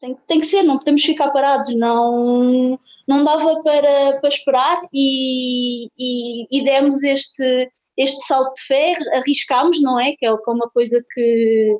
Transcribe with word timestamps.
Tem, 0.00 0.14
tem 0.26 0.40
que 0.40 0.46
ser, 0.46 0.62
não 0.62 0.78
podemos 0.78 1.02
ficar 1.02 1.30
parados, 1.30 1.74
não, 1.74 2.78
não 3.06 3.24
dava 3.24 3.62
para, 3.62 4.20
para 4.20 4.28
esperar 4.28 4.80
e, 4.92 5.86
e, 5.98 6.46
e 6.50 6.64
demos 6.64 7.02
este, 7.02 7.68
este 7.96 8.20
salto 8.26 8.54
de 8.54 8.62
fé, 8.62 8.94
arriscámos, 9.14 9.82
não 9.82 9.98
é? 9.98 10.14
Que 10.16 10.26
é 10.26 10.32
uma 10.32 10.70
coisa 10.70 11.04
que 11.12 11.76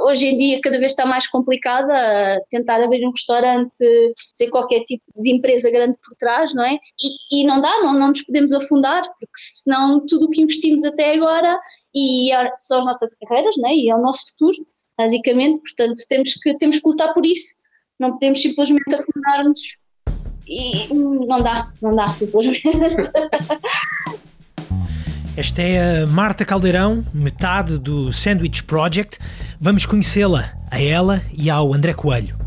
hoje 0.00 0.26
em 0.26 0.36
dia 0.36 0.60
cada 0.60 0.78
vez 0.78 0.92
está 0.92 1.06
mais 1.06 1.26
complicada 1.28 1.92
tentar 2.50 2.82
abrir 2.82 3.06
um 3.06 3.12
restaurante 3.12 3.84
sem 4.32 4.50
qualquer 4.50 4.80
tipo 4.80 5.04
de 5.16 5.32
empresa 5.32 5.70
grande 5.70 5.98
por 6.04 6.16
trás, 6.16 6.54
não 6.54 6.64
é? 6.64 6.74
E, 6.74 7.42
e 7.42 7.46
não 7.46 7.60
dá, 7.60 7.80
não, 7.80 7.94
não 7.94 8.08
nos 8.08 8.22
podemos 8.22 8.52
afundar, 8.52 9.02
porque 9.02 9.32
senão 9.36 10.04
tudo 10.06 10.26
o 10.26 10.30
que 10.30 10.42
investimos 10.42 10.82
até 10.84 11.14
agora 11.14 11.58
e 11.94 12.32
é, 12.32 12.52
são 12.58 12.78
as 12.80 12.86
nossas 12.86 13.10
carreiras, 13.16 13.54
não 13.58 13.68
é? 13.68 13.74
E 13.74 13.90
é 13.90 13.94
o 13.94 14.02
nosso 14.02 14.32
futuro, 14.32 14.66
basicamente, 14.96 15.62
portanto 15.62 16.02
temos 16.08 16.34
que, 16.34 16.56
temos 16.56 16.80
que 16.80 16.88
lutar 16.88 17.12
por 17.14 17.26
isso, 17.26 17.54
não 17.98 18.12
podemos 18.12 18.40
simplesmente 18.40 18.94
afundarmos 18.94 19.60
e 20.46 20.92
não 20.92 21.40
dá, 21.40 21.70
não 21.80 21.94
dá 21.94 22.08
simplesmente. 22.08 22.62
Esta 25.34 25.62
é 25.62 26.02
a 26.02 26.06
Marta 26.06 26.44
Caldeirão, 26.44 27.02
metade 27.14 27.78
do 27.78 28.12
Sandwich 28.12 28.64
Project. 28.64 29.18
Vamos 29.58 29.86
conhecê-la, 29.86 30.52
a 30.70 30.78
ela 30.78 31.22
e 31.32 31.48
ao 31.48 31.72
André 31.72 31.94
Coelho. 31.94 32.41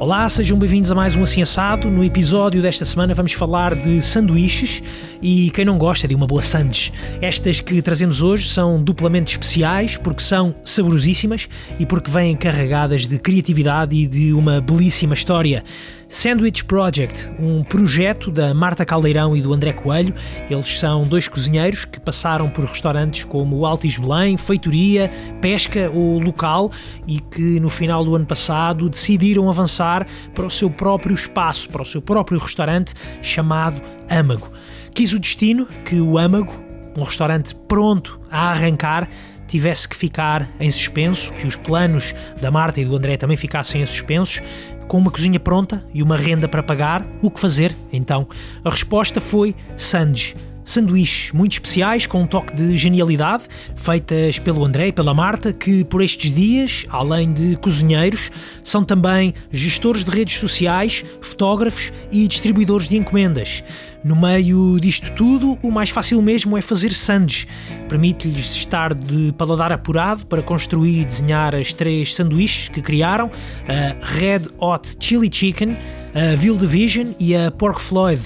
Olá, 0.00 0.28
sejam 0.28 0.56
bem-vindos 0.56 0.92
a 0.92 0.94
mais 0.94 1.16
um 1.16 1.24
Assim 1.24 1.42
Assado. 1.42 1.90
No 1.90 2.04
episódio 2.04 2.62
desta 2.62 2.84
semana 2.84 3.14
vamos 3.14 3.32
falar 3.32 3.74
de 3.74 4.00
sanduíches 4.00 4.80
e 5.20 5.50
quem 5.50 5.64
não 5.64 5.76
gosta 5.76 6.06
de 6.06 6.14
uma 6.14 6.24
boa 6.24 6.40
sandes. 6.40 6.92
Estas 7.20 7.58
que 7.58 7.82
trazemos 7.82 8.22
hoje 8.22 8.48
são 8.48 8.80
duplamente 8.80 9.32
especiais 9.32 9.96
porque 9.96 10.22
são 10.22 10.54
saborosíssimas 10.64 11.48
e 11.80 11.84
porque 11.84 12.12
vêm 12.12 12.36
carregadas 12.36 13.08
de 13.08 13.18
criatividade 13.18 13.96
e 13.96 14.06
de 14.06 14.32
uma 14.32 14.60
belíssima 14.60 15.14
história. 15.14 15.64
Sandwich 16.08 16.64
Project, 16.64 17.30
um 17.38 17.62
projeto 17.62 18.30
da 18.30 18.54
Marta 18.54 18.82
Caldeirão 18.82 19.36
e 19.36 19.42
do 19.42 19.52
André 19.52 19.74
Coelho. 19.74 20.14
Eles 20.48 20.78
são 20.78 21.02
dois 21.02 21.28
cozinheiros 21.28 21.84
que 21.84 22.00
passaram 22.00 22.48
por 22.48 22.64
restaurantes 22.64 23.24
como 23.24 23.66
Altis 23.66 23.98
Belém, 23.98 24.38
Feitoria, 24.38 25.10
Pesca 25.42 25.90
ou 25.92 26.18
Local 26.18 26.72
e 27.06 27.20
que 27.20 27.60
no 27.60 27.68
final 27.68 28.02
do 28.06 28.16
ano 28.16 28.24
passado 28.24 28.88
decidiram 28.88 29.50
avançar 29.50 30.06
para 30.34 30.46
o 30.46 30.50
seu 30.50 30.70
próprio 30.70 31.14
espaço, 31.14 31.68
para 31.68 31.82
o 31.82 31.86
seu 31.86 32.00
próprio 32.00 32.38
restaurante 32.38 32.94
chamado 33.20 33.82
Âmago. 34.10 34.50
Quis 34.94 35.12
o 35.12 35.18
destino 35.18 35.66
que 35.84 36.00
o 36.00 36.16
Âmago, 36.16 36.54
um 36.96 37.02
restaurante 37.02 37.54
pronto 37.68 38.18
a 38.30 38.50
arrancar, 38.50 39.06
tivesse 39.46 39.88
que 39.88 39.96
ficar 39.96 40.48
em 40.58 40.70
suspenso, 40.70 41.32
que 41.34 41.46
os 41.46 41.56
planos 41.56 42.14
da 42.40 42.50
Marta 42.50 42.80
e 42.80 42.84
do 42.84 42.96
André 42.96 43.16
também 43.16 43.36
ficassem 43.36 43.82
em 43.82 43.86
suspensos, 43.86 44.42
com 44.88 44.98
uma 44.98 45.10
cozinha 45.10 45.38
pronta 45.38 45.84
e 45.94 46.02
uma 46.02 46.16
renda 46.16 46.48
para 46.48 46.62
pagar, 46.62 47.06
o 47.22 47.30
que 47.30 47.38
fazer? 47.38 47.76
Então, 47.92 48.26
a 48.64 48.70
resposta 48.70 49.20
foi 49.20 49.54
Sandes. 49.76 50.34
Sanduíches 50.68 51.32
muito 51.32 51.52
especiais 51.52 52.06
com 52.06 52.20
um 52.20 52.26
toque 52.26 52.54
de 52.54 52.76
genialidade, 52.76 53.44
feitas 53.74 54.38
pelo 54.38 54.62
André 54.62 54.88
e 54.88 54.92
pela 54.92 55.14
Marta, 55.14 55.50
que 55.50 55.82
por 55.82 56.02
estes 56.02 56.30
dias, 56.30 56.84
além 56.90 57.32
de 57.32 57.56
cozinheiros, 57.56 58.30
são 58.62 58.84
também 58.84 59.32
gestores 59.50 60.04
de 60.04 60.10
redes 60.10 60.38
sociais, 60.38 61.02
fotógrafos 61.22 61.90
e 62.12 62.28
distribuidores 62.28 62.86
de 62.86 62.98
encomendas. 62.98 63.64
No 64.04 64.14
meio 64.14 64.78
disto 64.78 65.10
tudo, 65.14 65.58
o 65.62 65.70
mais 65.70 65.88
fácil 65.88 66.20
mesmo 66.20 66.58
é 66.58 66.60
fazer 66.60 66.92
sandes. 66.92 67.46
Permite-lhes 67.88 68.54
estar 68.54 68.92
de 68.92 69.32
paladar 69.38 69.72
apurado 69.72 70.26
para 70.26 70.42
construir 70.42 71.00
e 71.00 71.04
desenhar 71.06 71.54
as 71.54 71.72
três 71.72 72.14
sanduíches 72.14 72.68
que 72.68 72.82
criaram: 72.82 73.30
a 73.66 74.04
Red 74.04 74.42
Hot 74.58 74.96
Chili 75.00 75.30
Chicken, 75.32 75.74
a 76.14 76.36
Ville 76.36 76.58
Division 76.58 77.14
e 77.18 77.34
a 77.34 77.50
Pork 77.50 77.80
Floyd. 77.80 78.20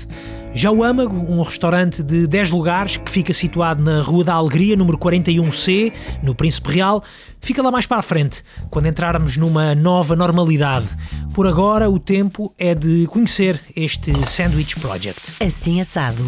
Já 0.55 0.71
o 0.71 0.85
Âmago, 0.85 1.17
um 1.17 1.41
restaurante 1.41 2.03
de 2.03 2.27
10 2.27 2.51
lugares 2.51 2.99
que 2.99 3.11
fica 3.11 3.33
situado 3.33 3.83
na 3.83 4.03
Rua 4.03 4.23
da 4.23 4.35
Alegria, 4.35 4.77
número 4.77 4.99
41C, 4.99 5.93
no 6.23 6.35
Príncipe 6.35 6.73
Real, 6.75 7.03
fica 7.41 7.63
lá 7.63 7.71
mais 7.71 7.87
para 7.87 7.99
a 7.99 8.03
frente, 8.03 8.45
quando 8.71 8.87
entrarmos 8.87 9.39
numa 9.39 9.75
nova 9.75 10.15
normalidade. 10.15 10.87
Por 11.35 11.47
agora, 11.47 11.89
o 11.89 11.99
tempo 11.99 12.53
é 12.59 12.75
de 12.75 13.07
conhecer 13.07 13.59
este 13.75 14.13
Sandwich 14.29 14.79
Project. 14.79 15.33
Assim 15.43 15.81
Assado, 15.81 16.23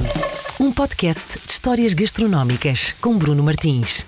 um 0.59 0.73
podcast 0.73 1.39
de 1.45 1.53
histórias 1.53 1.93
gastronómicas 1.93 2.95
com 3.01 3.19
Bruno 3.19 3.43
Martins. 3.43 4.07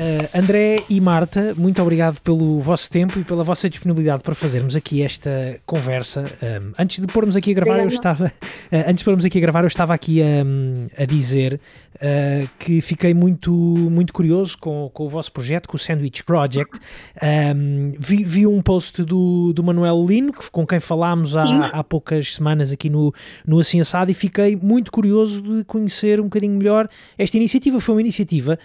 Uh, 0.00 0.38
André 0.38 0.82
e 0.88 0.98
Marta, 0.98 1.54
muito 1.58 1.82
obrigado 1.82 2.22
pelo 2.22 2.58
vosso 2.58 2.88
tempo 2.88 3.18
e 3.18 3.24
pela 3.24 3.44
vossa 3.44 3.68
disponibilidade 3.68 4.22
para 4.22 4.34
fazermos 4.34 4.74
aqui 4.74 5.02
esta 5.02 5.60
conversa. 5.66 6.24
Um, 6.42 6.72
antes 6.78 7.00
de 7.00 7.06
pormos 7.06 7.36
aqui 7.36 7.50
a 7.50 7.54
gravar, 7.54 7.80
eu 7.80 7.88
estava 7.88 8.28
uh, 8.28 8.30
antes 8.88 8.96
de 8.96 9.04
pormos 9.04 9.26
aqui 9.26 9.36
a 9.36 9.40
gravar, 9.42 9.60
eu 9.62 9.66
estava 9.66 9.92
aqui 9.92 10.22
a, 10.22 11.02
a 11.02 11.04
dizer 11.04 11.60
uh, 11.96 12.48
que 12.58 12.80
fiquei 12.80 13.12
muito 13.12 13.50
muito 13.52 14.14
curioso 14.14 14.56
com, 14.56 14.90
com 14.94 15.04
o 15.04 15.08
vosso 15.10 15.30
projeto, 15.32 15.68
com 15.68 15.76
o 15.76 15.78
Sandwich 15.78 16.24
Project. 16.24 16.80
Um, 17.22 17.92
vi, 17.98 18.24
vi, 18.24 18.46
um 18.46 18.62
post 18.62 19.02
do, 19.04 19.52
do 19.52 19.62
Manuel 19.62 20.02
Lino, 20.08 20.32
com 20.50 20.66
quem 20.66 20.80
falámos 20.80 21.36
há, 21.36 21.66
há 21.66 21.84
poucas 21.84 22.36
semanas 22.36 22.72
aqui 22.72 22.88
no, 22.88 23.12
no 23.46 23.58
Assim 23.58 23.82
Assado, 23.82 24.10
e 24.10 24.14
fiquei 24.14 24.56
muito 24.56 24.90
curioso 24.90 25.42
de 25.42 25.62
conhecer 25.64 26.20
um 26.20 26.24
bocadinho 26.24 26.56
melhor 26.56 26.88
esta 27.18 27.36
iniciativa. 27.36 27.78
Foi 27.78 27.96
uma 27.96 28.00
iniciativa 28.00 28.58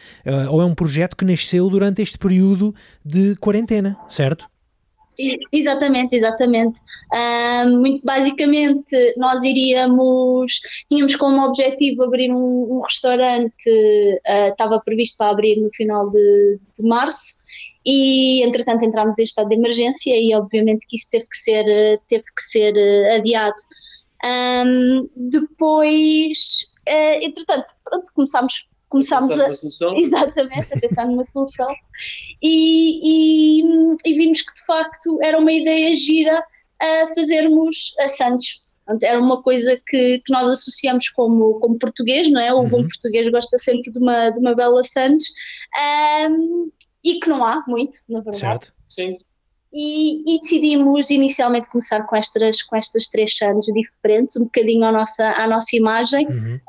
ou 0.50 0.62
é 0.62 0.66
um 0.66 0.74
projeto 0.74 1.18
que 1.18 1.25
nasceu 1.26 1.70
durante 1.70 2.02
este 2.02 2.18
período 2.18 2.74
de 3.04 3.36
quarentena, 3.36 3.98
certo? 4.08 4.48
Exatamente, 5.52 6.16
exatamente. 6.16 6.80
Muito 7.80 8.06
basicamente, 8.06 9.14
nós 9.18 9.44
iríamos, 9.44 10.60
tínhamos 10.90 11.16
como 11.16 11.46
objetivo 11.46 12.04
abrir 12.04 12.32
um, 12.32 12.78
um 12.78 12.82
restaurante, 12.82 13.70
uh, 13.70 14.50
estava 14.50 14.82
previsto 14.82 15.18
para 15.18 15.32
abrir 15.32 15.62
no 15.62 15.70
final 15.72 16.10
de, 16.10 16.60
de, 16.78 16.88
março, 16.88 17.36
e 17.86 18.44
entretanto 18.44 18.84
entramos 18.84 19.18
em 19.18 19.24
estado 19.24 19.50
de 19.50 19.56
emergência 19.56 20.14
e 20.18 20.36
obviamente 20.36 20.86
que 20.88 20.98
isso 20.98 21.08
teve 21.10 21.26
que 21.30 21.38
ser, 21.38 21.66
teve 22.10 22.24
que 22.24 22.44
ser 22.44 22.74
adiado. 23.16 23.56
Um, 24.26 25.08
depois, 25.16 26.66
uh, 26.90 27.24
entretanto, 27.24 27.72
pronto, 27.84 28.12
começámos 28.14 28.66
começámos 28.96 29.32
a, 29.32 29.48
a 29.48 29.50
exatamente 30.00 30.74
a 30.74 30.80
pensar 30.80 31.06
numa 31.06 31.26
solução 31.26 31.68
e, 32.42 33.60
e, 33.62 33.98
e, 34.06 34.14
vimos 34.14 34.42
que 34.42 34.54
de 34.54 34.66
facto 34.66 35.20
era 35.22 35.38
uma 35.38 35.52
ideia 35.52 35.94
gira 35.96 36.44
a 36.82 37.08
fazermos 37.14 37.94
a 38.00 38.08
Santos. 38.08 38.64
Era 39.02 39.20
uma 39.20 39.42
coisa 39.42 39.82
que, 39.88 40.20
que 40.20 40.32
nós 40.32 40.48
associamos 40.48 41.10
como, 41.10 41.60
como 41.60 41.80
português, 41.80 42.32
não 42.32 42.40
é? 42.40 42.54
O 42.54 42.60
uhum. 42.60 42.70
bom 42.70 42.86
português 42.86 43.28
gosta 43.30 43.58
sempre 43.58 43.92
de 43.92 43.98
uma, 43.98 44.30
de 44.30 44.40
uma 44.40 44.54
bela 44.54 44.84
Santos 44.84 45.26
um, 46.30 46.70
e 47.04 47.20
que 47.20 47.28
não 47.28 47.44
há 47.44 47.64
muito, 47.68 47.98
na 48.08 48.20
verdade. 48.20 48.40
Certo. 48.40 48.68
Sim. 48.88 49.18
E, 49.78 50.36
e, 50.38 50.40
decidimos 50.40 51.10
inicialmente 51.10 51.70
começar 51.70 52.04
com 52.04 52.16
estas, 52.16 52.62
com 52.64 52.78
estas 52.78 53.10
três 53.10 53.36
sandes 53.36 53.66
diferentes, 53.74 54.38
um 54.38 54.46
bocadinho 54.46 54.86
à 54.86 54.92
nossa, 54.92 55.32
à 55.32 55.46
nossa 55.50 55.76
imagem, 55.76 56.26
uhum. 56.26 56.60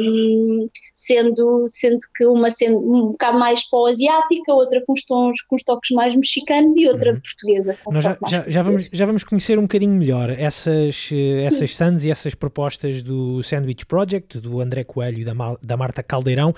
um, 0.00 0.68
sendo, 0.94 1.64
sendo 1.66 1.98
que 2.14 2.24
uma 2.24 2.48
sendo 2.48 2.78
um 2.78 3.08
bocado 3.08 3.36
mais 3.36 3.68
para 3.68 3.80
o 3.80 3.86
asiática, 3.86 4.54
outra 4.54 4.80
com 4.86 4.92
os, 4.92 5.04
tons, 5.04 5.42
com 5.42 5.56
os 5.56 5.64
toques 5.64 5.90
mais 5.90 6.14
mexicanos 6.14 6.76
e 6.76 6.86
outra 6.86 7.14
uhum. 7.14 7.20
portuguesa. 7.20 7.76
Nós 7.90 8.04
já, 8.04 8.16
já, 8.28 8.44
já, 8.46 8.62
vamos, 8.62 8.88
já 8.92 9.06
vamos 9.06 9.24
conhecer 9.24 9.58
um 9.58 9.62
bocadinho 9.62 9.94
melhor 9.94 10.30
essas, 10.30 11.10
essas 11.44 11.74
sandes 11.74 12.04
e 12.04 12.12
essas 12.12 12.32
propostas 12.32 13.02
do 13.02 13.42
Sandwich 13.42 13.84
Project, 13.86 14.38
do 14.38 14.60
André 14.60 14.84
Coelho 14.84 15.18
e 15.18 15.24
da, 15.24 15.32
da 15.60 15.76
Marta 15.76 16.00
Caldeirão. 16.00 16.54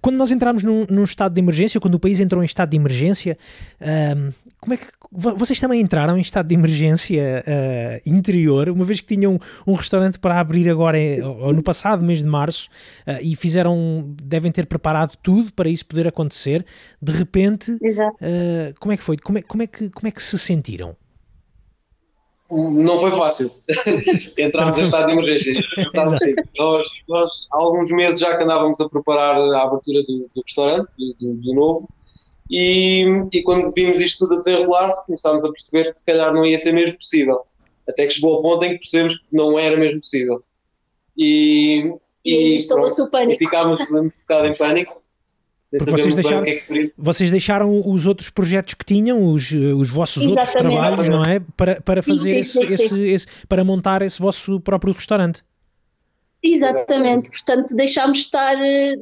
Quando 0.00 0.16
nós 0.16 0.32
entramos 0.32 0.62
num, 0.62 0.86
num 0.88 1.04
estado 1.04 1.34
de 1.34 1.40
emergência, 1.42 1.78
quando 1.78 1.96
o 1.96 2.00
país 2.00 2.20
entrou 2.20 2.42
em 2.42 2.46
estado 2.46 2.70
de 2.70 2.76
emergência, 2.78 3.36
um, 4.16 4.45
como 4.60 4.74
é 4.74 4.76
que 4.76 4.86
vocês 5.10 5.60
também 5.60 5.80
entraram 5.80 6.16
em 6.16 6.20
estado 6.20 6.48
de 6.48 6.54
emergência 6.54 7.44
uh, 7.46 8.08
interior, 8.08 8.68
uma 8.68 8.84
vez 8.84 9.00
que 9.00 9.14
tinham 9.14 9.38
um, 9.66 9.74
restaurante 9.74 10.18
para 10.18 10.40
abrir 10.40 10.68
agora, 10.68 10.98
ou 11.40 11.52
no 11.52 11.62
passado 11.62 12.02
mês 12.02 12.20
de 12.20 12.28
março, 12.28 12.68
uh, 13.06 13.18
e 13.22 13.36
fizeram, 13.36 14.14
devem 14.22 14.50
ter 14.50 14.66
preparado 14.66 15.16
tudo 15.22 15.52
para 15.52 15.68
isso 15.68 15.86
poder 15.86 16.08
acontecer. 16.08 16.64
De 17.00 17.12
repente, 17.12 17.72
uh, 17.72 18.74
como 18.80 18.92
é 18.92 18.96
que 18.96 19.02
foi? 19.02 19.16
Como 19.16 19.38
é, 19.38 19.42
como, 19.42 19.62
é 19.62 19.66
que, 19.66 19.90
como 19.90 20.08
é 20.08 20.10
que 20.10 20.22
se 20.22 20.38
sentiram? 20.38 20.96
Não 22.50 22.96
foi 22.96 23.10
fácil. 23.10 23.50
Entramos 24.38 24.78
em 24.78 24.82
estado 24.84 25.06
de 25.06 25.12
emergência. 25.12 25.52
nós, 26.56 26.86
nós, 27.08 27.48
há 27.52 27.56
alguns 27.56 27.90
meses 27.90 28.20
já 28.20 28.36
que 28.36 28.44
andávamos 28.44 28.80
a 28.80 28.88
preparar 28.88 29.36
a 29.36 29.62
abertura 29.62 30.02
do, 30.04 30.30
do 30.32 30.42
restaurante, 30.44 30.88
do, 31.20 31.34
do 31.34 31.54
novo, 31.54 31.88
e, 32.50 33.04
e 33.32 33.42
quando 33.42 33.72
vimos 33.72 34.00
isto 34.00 34.20
tudo 34.20 34.34
a 34.34 34.38
desenrolar-se, 34.38 35.06
começámos 35.06 35.44
a 35.44 35.50
perceber 35.50 35.92
que 35.92 35.98
se 35.98 36.06
calhar 36.06 36.32
não 36.32 36.46
ia 36.46 36.58
ser 36.58 36.72
mesmo 36.72 36.96
possível. 36.98 37.40
Até 37.88 38.06
que 38.06 38.14
chegou 38.14 38.34
ao 38.34 38.42
ponto 38.42 38.64
em 38.64 38.72
que 38.72 38.78
percebemos 38.78 39.18
que 39.18 39.36
não 39.36 39.58
era 39.58 39.76
mesmo 39.76 40.00
possível. 40.00 40.42
E, 41.16 41.96
e, 42.24 42.56
e, 42.56 42.68
pronto, 42.68 43.32
e 43.32 43.38
ficámos 43.38 43.80
um 43.90 44.08
bocado 44.08 44.46
em 44.48 44.54
pânico. 44.54 45.02
Vocês 45.72 46.14
deixaram, 46.14 46.44
é 46.46 46.54
que... 46.54 46.92
vocês 46.96 47.30
deixaram 47.30 47.82
os 47.90 48.06
outros 48.06 48.30
projetos 48.30 48.74
que 48.74 48.84
tinham, 48.84 49.32
os, 49.32 49.50
os 49.50 49.90
vossos 49.90 50.22
Exatamente. 50.22 50.38
outros 50.38 50.54
trabalhos, 50.54 51.08
não 51.08 51.22
é? 51.22 51.40
Para, 51.56 51.80
para 51.80 52.02
fazer 52.02 52.42
sim, 52.44 52.60
sim, 52.60 52.66
sim, 52.66 52.74
esse, 52.74 53.08
esse, 53.08 53.26
para 53.48 53.64
montar 53.64 54.00
esse 54.02 54.20
vosso 54.20 54.60
próprio 54.60 54.92
restaurante. 54.92 55.42
Exatamente, 56.42 57.30
portanto 57.30 57.74
deixámos 57.74 58.18
estar, 58.18 58.54
eh, 58.60 58.96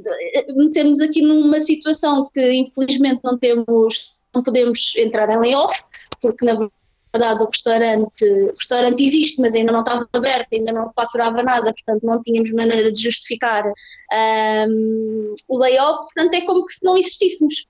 metemos 0.55 1.01
aqui 1.01 1.21
numa 1.21 1.61
situação 1.61 2.31
que 2.33 2.53
infelizmente 2.53 3.21
não 3.23 3.39
temos, 3.39 4.17
não 4.35 4.43
podemos 4.43 4.95
entrar 4.97 5.29
em 5.29 5.39
layoff, 5.39 5.83
porque 6.21 6.45
na 6.45 6.69
verdade 7.13 7.43
o 7.43 7.47
restaurante, 7.47 8.25
o 8.25 8.49
restaurante 8.49 9.05
existe, 9.05 9.41
mas 9.41 9.55
ainda 9.55 9.73
não 9.73 9.81
estava 9.81 10.09
aberto, 10.13 10.53
ainda 10.53 10.73
não 10.73 10.93
faturava 10.93 11.43
nada, 11.43 11.73
portanto 11.73 12.03
não 12.03 12.23
tínhamos 12.23 12.51
maneira 12.53 12.91
de 12.91 13.03
justificar 13.03 13.65
um, 13.67 15.35
o 15.49 15.59
layoff, 15.59 15.99
portanto 16.15 16.35
é 16.35 16.41
como 16.47 16.65
que 16.65 16.73
se 16.73 16.85
não 16.85 16.97
existíssemos. 16.97 17.67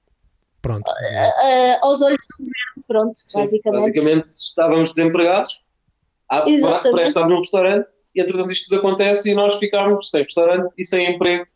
Pronto. 0.62 0.88
Uh, 0.88 0.93
uh, 0.93 1.78
aos 1.82 2.00
olhos 2.00 2.22
do 2.22 2.44
governo, 2.44 2.84
pronto, 2.88 3.19
Sim, 3.19 3.40
basicamente. 3.40 3.81
Basicamente 3.82 4.28
estávamos 4.28 4.93
desempregados, 4.94 5.62
para 6.29 7.03
estar 7.03 7.29
num 7.29 7.38
restaurante, 7.38 7.88
e 8.15 8.21
entretanto 8.21 8.50
isto 8.50 8.69
tudo 8.69 8.79
acontece 8.79 9.31
e 9.31 9.35
nós 9.35 9.59
ficámos 9.59 10.11
sem 10.11 10.23
restaurante 10.23 10.73
e 10.76 10.85
sem 10.85 11.15
emprego 11.15 11.47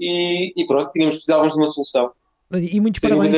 e, 0.00 0.52
e 0.56 0.66
pronto, 0.66 0.90
tínhamos, 0.92 1.16
precisávamos 1.16 1.54
de 1.54 1.60
uma 1.60 1.66
solução. 1.66 2.12
E 2.52 2.80
muitos 2.80 3.00
parabéns. 3.00 3.34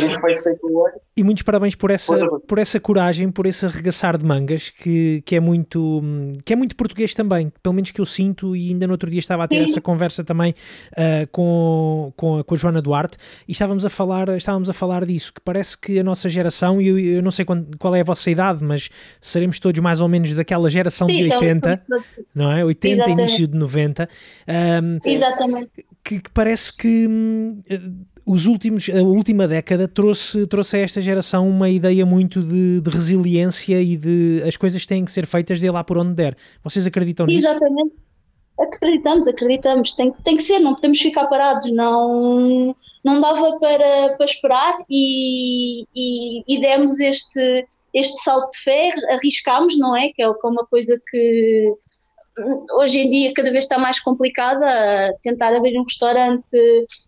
E 1.16 1.24
muitos 1.24 1.42
parabéns 1.42 1.74
por 1.74 1.90
essa, 1.90 2.14
por 2.46 2.58
essa 2.58 2.78
coragem, 2.78 3.30
por 3.30 3.46
esse 3.46 3.64
arregaçar 3.64 4.18
de 4.18 4.24
mangas 4.24 4.68
que, 4.68 5.22
que, 5.24 5.34
é 5.34 5.40
muito, 5.40 6.02
que 6.44 6.52
é 6.52 6.56
muito 6.56 6.76
português 6.76 7.14
também, 7.14 7.50
pelo 7.62 7.74
menos 7.74 7.90
que 7.90 8.00
eu 8.00 8.04
sinto, 8.04 8.54
e 8.54 8.68
ainda 8.68 8.86
no 8.86 8.92
outro 8.92 9.10
dia 9.10 9.18
estava 9.18 9.44
a 9.44 9.48
ter 9.48 9.58
Sim. 9.58 9.64
essa 9.64 9.80
conversa 9.80 10.22
também 10.22 10.54
uh, 10.92 11.26
com, 11.32 12.12
com, 12.16 12.38
a, 12.38 12.44
com 12.44 12.54
a 12.54 12.58
Joana 12.58 12.82
Duarte, 12.82 13.16
e 13.48 13.52
estávamos 13.52 13.86
a 13.86 13.90
falar, 13.90 14.28
estávamos 14.36 14.68
a 14.68 14.74
falar 14.74 15.06
disso, 15.06 15.32
que 15.32 15.40
parece 15.40 15.76
que 15.78 15.98
a 15.98 16.04
nossa 16.04 16.28
geração, 16.28 16.80
e 16.80 16.88
eu, 16.88 16.98
eu 16.98 17.22
não 17.22 17.30
sei 17.30 17.46
quando, 17.46 17.78
qual 17.78 17.96
é 17.96 18.02
a 18.02 18.04
vossa 18.04 18.30
idade, 18.30 18.62
mas 18.62 18.90
seremos 19.22 19.58
todos 19.58 19.80
mais 19.80 20.02
ou 20.02 20.08
menos 20.08 20.34
daquela 20.34 20.68
geração 20.68 21.08
Sim, 21.08 21.16
de 21.16 21.32
80, 21.32 21.82
então, 21.88 22.04
não 22.34 22.52
é? 22.52 22.62
80, 22.62 22.94
Exatamente. 22.94 23.20
início 23.20 23.48
de 23.48 23.56
90. 23.56 24.08
Um, 24.46 25.10
Exatamente. 25.10 25.70
Que, 26.04 26.20
que 26.20 26.30
parece 26.30 26.76
que 26.76 27.06
hum, 27.08 27.62
os 28.28 28.44
últimos, 28.44 28.90
a 28.90 29.02
última 29.02 29.48
década 29.48 29.88
trouxe, 29.88 30.46
trouxe 30.46 30.76
a 30.76 30.80
esta 30.80 31.00
geração 31.00 31.48
uma 31.48 31.70
ideia 31.70 32.04
muito 32.04 32.42
de, 32.42 32.80
de, 32.82 32.90
resiliência 32.90 33.80
e 33.80 33.96
de 33.96 34.42
as 34.46 34.54
coisas 34.54 34.84
têm 34.84 35.02
que 35.04 35.10
ser 35.10 35.26
feitas 35.26 35.58
de 35.58 35.70
lá 35.70 35.82
por 35.82 35.96
onde 35.96 36.12
der. 36.12 36.36
Vocês 36.62 36.86
acreditam 36.86 37.24
nisso? 37.24 37.46
Exatamente. 37.46 37.94
Acreditamos, 38.60 39.26
acreditamos. 39.26 39.92
Tem, 39.94 40.12
tem 40.12 40.36
que 40.36 40.42
ser, 40.42 40.58
não 40.58 40.74
podemos 40.74 41.00
ficar 41.00 41.26
parados. 41.28 41.72
Não, 41.72 42.76
não 43.02 43.20
dava 43.20 43.58
para, 43.58 44.16
para 44.16 44.26
esperar 44.26 44.74
e, 44.90 45.84
e, 45.94 46.56
e 46.56 46.60
demos 46.60 47.00
este, 47.00 47.66
este 47.94 48.22
salto 48.22 48.50
de 48.50 48.58
fé, 48.58 48.90
arriscámos, 49.10 49.78
não 49.78 49.96
é? 49.96 50.10
Que 50.10 50.22
é 50.22 50.28
uma 50.28 50.66
coisa 50.66 51.00
que 51.08 51.74
hoje 52.72 52.98
em 52.98 53.10
dia 53.10 53.32
cada 53.34 53.50
vez 53.50 53.64
está 53.64 53.78
mais 53.78 54.00
complicada 54.00 54.66
tentar 55.22 55.54
abrir 55.54 55.78
um 55.78 55.84
restaurante 55.84 56.56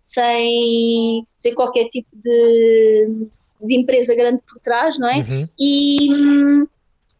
sem, 0.01 1.27
sem 1.37 1.55
qualquer 1.55 1.89
tipo 1.89 2.09
de, 2.15 3.27
de 3.63 3.77
empresa 3.77 4.15
grande 4.15 4.43
por 4.43 4.61
trás, 4.61 4.99
não 4.99 5.09
é? 5.09 5.19
Uhum. 5.19 5.45
E, 5.59 6.09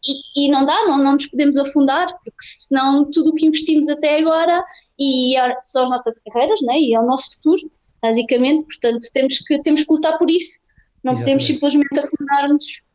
e, 0.07 0.47
e, 0.47 0.51
não 0.51 0.65
dá, 0.65 0.87
não, 0.87 0.99
não 0.99 1.13
nos 1.13 1.27
podemos 1.27 1.59
afundar, 1.59 2.07
porque 2.25 2.43
senão 2.43 3.11
tudo 3.11 3.31
o 3.31 3.35
que 3.35 3.47
investimos 3.47 3.89
até 3.89 4.19
agora 4.19 4.65
e 4.99 5.37
é, 5.37 5.59
são 5.63 5.85
as 5.85 5.91
nossas 5.91 6.15
carreiras, 6.21 6.61
não 6.63 6.75
é? 6.75 6.81
E 6.81 6.95
é 6.95 7.01
o 7.01 7.07
nosso 7.07 7.37
futuro, 7.37 7.71
basicamente, 8.03 8.67
portanto 8.67 9.07
temos 9.13 9.39
que, 9.39 9.61
temos 9.63 9.85
que 9.85 9.93
lutar 9.93 10.19
por 10.19 10.31
isso, 10.31 10.67
não 11.03 11.13
Exatamente. 11.13 11.21
podemos 11.21 11.45
simplesmente 11.45 12.01
afundar-nos 12.01 12.90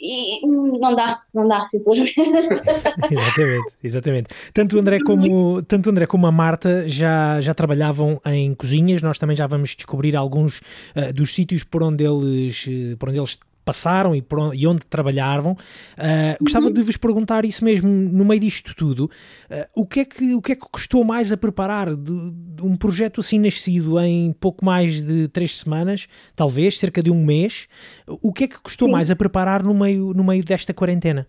e 0.00 0.46
não 0.46 0.94
dá, 0.94 1.20
não 1.34 1.48
dá 1.48 1.64
simplesmente. 1.64 2.14
exatamente, 3.10 3.72
exatamente. 3.82 4.28
Tanto 4.54 4.78
André 4.78 5.00
como, 5.00 5.62
tanto 5.62 5.90
André 5.90 6.06
como 6.06 6.26
a 6.26 6.32
Marta 6.32 6.88
já, 6.88 7.40
já 7.40 7.52
trabalhavam 7.52 8.20
em 8.26 8.54
cozinhas, 8.54 9.02
nós 9.02 9.18
também 9.18 9.36
já 9.36 9.46
vamos 9.46 9.74
descobrir 9.74 10.14
alguns 10.14 10.60
uh, 10.94 11.12
dos 11.12 11.34
sítios 11.34 11.64
por 11.64 11.82
onde 11.82 12.04
eles, 12.04 12.66
uh, 12.66 12.96
por 12.96 13.08
onde 13.08 13.18
eles 13.18 13.38
passaram 13.68 14.16
e, 14.16 14.24
onde, 14.32 14.56
e 14.56 14.66
onde 14.66 14.80
trabalhavam. 14.86 15.52
Uh, 15.52 16.42
gostava 16.42 16.68
uhum. 16.68 16.72
de 16.72 16.80
vos 16.80 16.96
perguntar 16.96 17.44
isso 17.44 17.62
mesmo, 17.62 17.86
no 17.86 18.24
meio 18.24 18.40
disto 18.40 18.74
tudo, 18.74 19.04
uh, 19.04 19.68
o, 19.74 19.84
que 19.84 20.00
é 20.00 20.04
que, 20.06 20.34
o 20.34 20.40
que 20.40 20.52
é 20.52 20.54
que 20.54 20.66
custou 20.72 21.04
mais 21.04 21.30
a 21.30 21.36
preparar 21.36 21.94
de, 21.94 22.30
de, 22.30 22.62
um 22.62 22.74
projeto 22.78 23.20
assim 23.20 23.38
nascido 23.38 24.00
em 24.00 24.32
pouco 24.32 24.64
mais 24.64 25.02
de 25.02 25.28
três 25.28 25.58
semanas, 25.58 26.08
talvez, 26.34 26.78
cerca 26.78 27.02
de 27.02 27.10
um 27.10 27.22
mês, 27.22 27.68
o 28.06 28.32
que 28.32 28.44
é 28.44 28.48
que 28.48 28.58
custou 28.58 28.88
Sim. 28.88 28.92
mais 28.92 29.10
a 29.10 29.16
preparar 29.16 29.62
no 29.62 29.74
meio, 29.74 30.14
no 30.14 30.24
meio 30.24 30.42
desta 30.42 30.72
quarentena? 30.72 31.26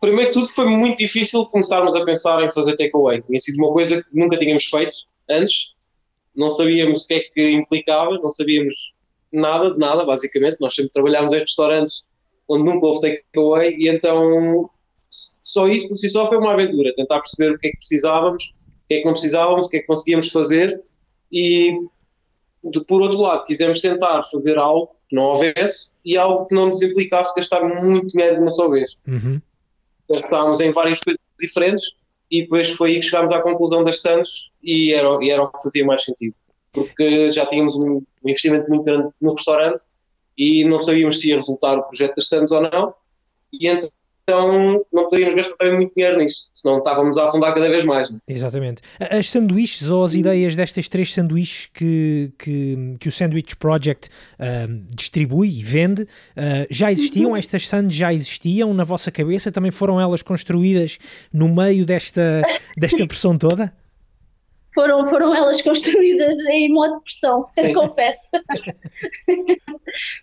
Primeiro 0.00 0.28
que 0.28 0.34
tudo 0.34 0.46
foi 0.46 0.66
muito 0.66 0.98
difícil 0.98 1.44
começarmos 1.46 1.96
a 1.96 2.04
pensar 2.04 2.40
em 2.44 2.52
fazer 2.52 2.76
takeaway. 2.76 3.22
Tinha 3.22 3.40
sido 3.40 3.58
uma 3.58 3.72
coisa 3.72 4.00
que 4.00 4.16
nunca 4.16 4.36
tínhamos 4.36 4.66
feito 4.66 4.94
antes, 5.28 5.74
não 6.36 6.48
sabíamos 6.48 7.02
o 7.02 7.08
que 7.08 7.14
é 7.14 7.20
que 7.20 7.50
implicava, 7.50 8.16
não 8.18 8.30
sabíamos 8.30 8.94
nada 9.32 9.72
de 9.72 9.78
nada, 9.78 10.04
basicamente. 10.04 10.58
Nós 10.60 10.74
sempre 10.74 10.92
trabalhámos 10.92 11.32
em 11.32 11.40
restaurantes 11.40 12.04
onde 12.48 12.64
nunca 12.64 12.86
houve 12.86 13.00
takeaway 13.00 13.76
e 13.78 13.88
então 13.88 14.70
só 15.10 15.68
isso 15.68 15.88
por 15.88 15.96
si 15.96 16.08
só 16.08 16.26
foi 16.26 16.38
uma 16.38 16.52
aventura, 16.52 16.94
tentar 16.94 17.20
perceber 17.20 17.54
o 17.54 17.58
que 17.58 17.68
é 17.68 17.70
que 17.70 17.78
precisávamos, 17.78 18.44
o 18.44 18.88
que 18.88 18.94
é 18.94 18.98
que 19.00 19.04
não 19.04 19.12
precisávamos, 19.12 19.66
o 19.66 19.70
que 19.70 19.76
é 19.76 19.80
que 19.80 19.86
conseguíamos 19.86 20.28
fazer 20.30 20.82
e 21.30 21.72
de, 22.64 22.84
por 22.84 23.02
outro 23.02 23.20
lado 23.20 23.44
quisemos 23.44 23.80
tentar 23.80 24.22
fazer 24.24 24.58
algo 24.58 24.90
que 25.08 25.16
não 25.16 25.24
houvesse 25.24 25.98
e 26.04 26.16
algo 26.16 26.46
que 26.46 26.54
não 26.54 26.66
nos 26.66 26.82
implicasse 26.82 27.34
gastar 27.38 27.62
muito 27.64 28.08
dinheiro 28.08 28.36
de 28.36 28.40
uma 28.40 28.50
só 28.50 28.68
vez. 28.70 28.96
Uhum. 29.06 29.40
Estávamos 30.10 30.60
em 30.60 30.70
várias 30.70 31.00
coisas 31.00 31.20
diferentes 31.38 31.84
e 32.30 32.42
depois 32.42 32.70
foi 32.70 32.92
aí 32.92 33.00
que 33.00 33.06
chegámos 33.06 33.32
à 33.32 33.40
conclusão 33.40 33.82
das 33.82 34.00
Santos 34.00 34.52
e 34.62 34.92
era, 34.92 35.08
e 35.22 35.30
era 35.30 35.42
o 35.42 35.50
que 35.50 35.62
fazia 35.62 35.84
mais 35.84 36.04
sentido 36.04 36.34
porque 36.84 37.32
já 37.32 37.46
tínhamos 37.46 37.76
um 37.76 38.02
investimento 38.24 38.68
muito 38.68 38.84
grande 38.84 39.08
no 39.20 39.34
restaurante 39.34 39.82
e 40.36 40.64
não 40.64 40.78
sabíamos 40.78 41.20
se 41.20 41.28
ia 41.28 41.36
resultar 41.36 41.76
o 41.76 41.82
projeto 41.82 42.16
das 42.16 42.28
Santos 42.28 42.52
ou 42.52 42.62
não, 42.62 42.94
e 43.52 43.68
então 43.68 44.84
não 44.92 45.04
poderíamos 45.04 45.34
gastar 45.34 45.56
também 45.56 45.76
muito 45.76 45.94
dinheiro 45.94 46.18
nisso, 46.18 46.50
senão 46.52 46.78
estávamos 46.78 47.16
a 47.16 47.24
afundar 47.24 47.54
cada 47.54 47.68
vez 47.68 47.84
mais. 47.84 48.10
Né? 48.10 48.18
Exatamente. 48.28 48.82
As 49.00 49.30
sanduíches 49.30 49.88
ou 49.88 50.04
as 50.04 50.14
ideias 50.14 50.54
destas 50.54 50.86
três 50.86 51.14
sanduíches 51.14 51.66
que, 51.72 52.30
que, 52.38 52.96
que 53.00 53.08
o 53.08 53.12
Sandwich 53.12 53.56
Project 53.56 54.10
uh, 54.38 54.84
distribui 54.94 55.58
e 55.58 55.62
vende, 55.62 56.02
uh, 56.02 56.66
já 56.70 56.92
existiam? 56.92 57.30
Uhum. 57.30 57.36
Estas 57.36 57.66
sandes 57.66 57.96
já 57.96 58.12
existiam 58.12 58.74
na 58.74 58.84
vossa 58.84 59.10
cabeça? 59.10 59.50
Também 59.50 59.70
foram 59.70 59.98
elas 59.98 60.20
construídas 60.20 60.98
no 61.32 61.48
meio 61.48 61.86
desta, 61.86 62.42
desta 62.76 63.04
pressão 63.08 63.36
toda? 63.38 63.72
Foram, 64.78 65.04
foram 65.04 65.34
elas 65.34 65.60
construídas 65.62 66.38
em 66.46 66.72
modo 66.72 66.98
de 66.98 67.02
pressão, 67.02 67.48
confesso. 67.74 68.38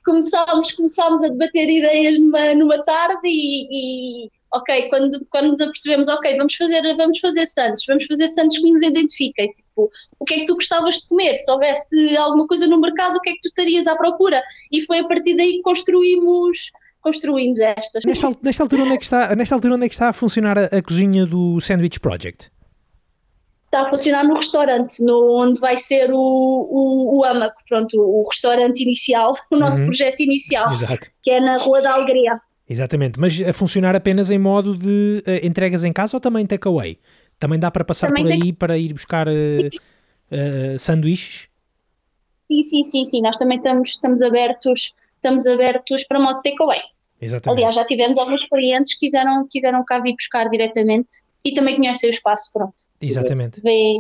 começámos, 0.05 0.71
começámos 0.71 1.24
a 1.24 1.27
debater 1.27 1.69
ideias 1.69 2.17
numa, 2.19 2.55
numa 2.55 2.83
tarde 2.85 3.19
e, 3.25 4.25
e, 4.25 4.31
ok, 4.53 4.88
quando, 4.88 5.19
quando 5.29 5.50
nos 5.50 5.59
apercebemos, 5.59 6.07
ok, 6.07 6.38
vamos 6.38 6.55
fazer, 6.55 6.95
vamos 6.95 7.19
fazer 7.19 7.45
Santos, 7.47 7.83
vamos 7.85 8.05
fazer 8.05 8.29
Santos 8.29 8.59
que 8.59 8.71
nos 8.71 8.81
identifiquem, 8.81 9.51
tipo, 9.51 9.91
o 10.19 10.24
que 10.24 10.35
é 10.35 10.39
que 10.39 10.45
tu 10.45 10.55
gostavas 10.55 10.95
de 10.95 11.09
comer? 11.09 11.35
Se 11.35 11.51
houvesse 11.51 12.15
alguma 12.15 12.47
coisa 12.47 12.65
no 12.65 12.79
mercado, 12.79 13.17
o 13.17 13.19
que 13.19 13.31
é 13.31 13.33
que 13.33 13.41
tu 13.41 13.50
estarias 13.50 13.88
à 13.88 13.95
procura? 13.97 14.41
E 14.71 14.81
foi 14.83 15.00
a 15.00 15.07
partir 15.07 15.35
daí 15.35 15.57
que 15.57 15.62
construímos 15.63 16.71
construímos 17.01 17.59
estas. 17.59 18.03
Nesta, 18.03 18.31
nesta, 18.41 18.63
altura, 18.63 18.81
onde 18.81 18.93
é 18.93 18.97
que 18.97 19.03
está, 19.03 19.35
nesta 19.35 19.53
altura, 19.53 19.75
onde 19.75 19.85
é 19.85 19.89
que 19.89 19.93
está 19.93 20.09
a 20.09 20.13
funcionar 20.13 20.57
a, 20.57 20.65
a 20.65 20.81
cozinha 20.81 21.24
do 21.24 21.62
Sandwich 21.62 22.00
Project? 22.00 22.50
Está 23.65 23.81
a 23.81 23.86
funcionar 23.86 24.24
no 24.24 24.36
restaurante, 24.36 25.03
no, 25.03 25.41
onde 25.41 25.60
vai 25.60 25.75
ser 25.75 26.13
o, 26.13 26.17
o, 26.17 27.17
o 27.17 27.24
AMAC, 27.25 27.55
pronto, 27.67 27.98
o 28.00 28.24
restaurante 28.29 28.79
inicial, 28.81 29.34
o 29.51 29.55
nosso 29.55 29.79
uhum. 29.79 29.88
projeto 29.88 30.22
inicial, 30.22 30.72
Exato. 30.72 31.07
que 31.22 31.31
é 31.31 31.41
na 31.41 31.57
Rua 31.57 31.81
da 31.81 31.93
Alegria. 31.93 32.39
Exatamente, 32.69 33.19
mas 33.19 33.41
a 33.41 33.53
funcionar 33.53 33.95
apenas 33.95 34.29
em 34.29 34.39
modo 34.39 34.77
de 34.77 35.24
uh, 35.27 35.45
entregas 35.45 35.84
em 35.84 35.91
casa 35.91 36.15
ou 36.15 36.22
também 36.22 36.45
takeaway? 36.45 36.98
Também 37.39 37.60
dá 37.60 37.69
para 37.69 37.84
passar 37.84 38.07
também 38.07 38.24
por 38.24 38.31
aí 38.31 38.53
para 38.53 38.77
ir 38.77 38.93
buscar 38.93 39.27
uh, 39.27 39.31
uh, 39.31 40.79
sanduíches? 40.79 41.48
Sim, 42.48 42.63
sim, 42.63 42.84
sim, 42.84 43.05
sim, 43.05 43.22
nós 43.22 43.38
também 43.38 43.57
estamos, 43.57 43.89
estamos 43.89 44.22
abertos 44.22 44.93
estamos 45.15 45.48
abertos 45.48 46.03
para 46.07 46.19
modo 46.19 46.41
takeaway. 46.43 46.81
Exatamente. 47.19 47.57
Aliás, 47.57 47.75
já 47.75 47.86
tivemos 47.86 48.17
alguns 48.17 48.48
clientes 48.48 48.93
que 48.93 49.07
quiseram, 49.07 49.48
quiseram 49.50 49.84
cá 49.84 50.00
vir 50.00 50.15
buscar 50.15 50.50
diretamente 50.50 51.07
e 51.45 51.53
também 51.53 51.75
conhecem 51.75 52.09
o 52.09 52.13
espaço, 52.13 52.51
pronto. 52.51 52.73
Exatamente. 52.99 53.61
Vê... 53.61 53.93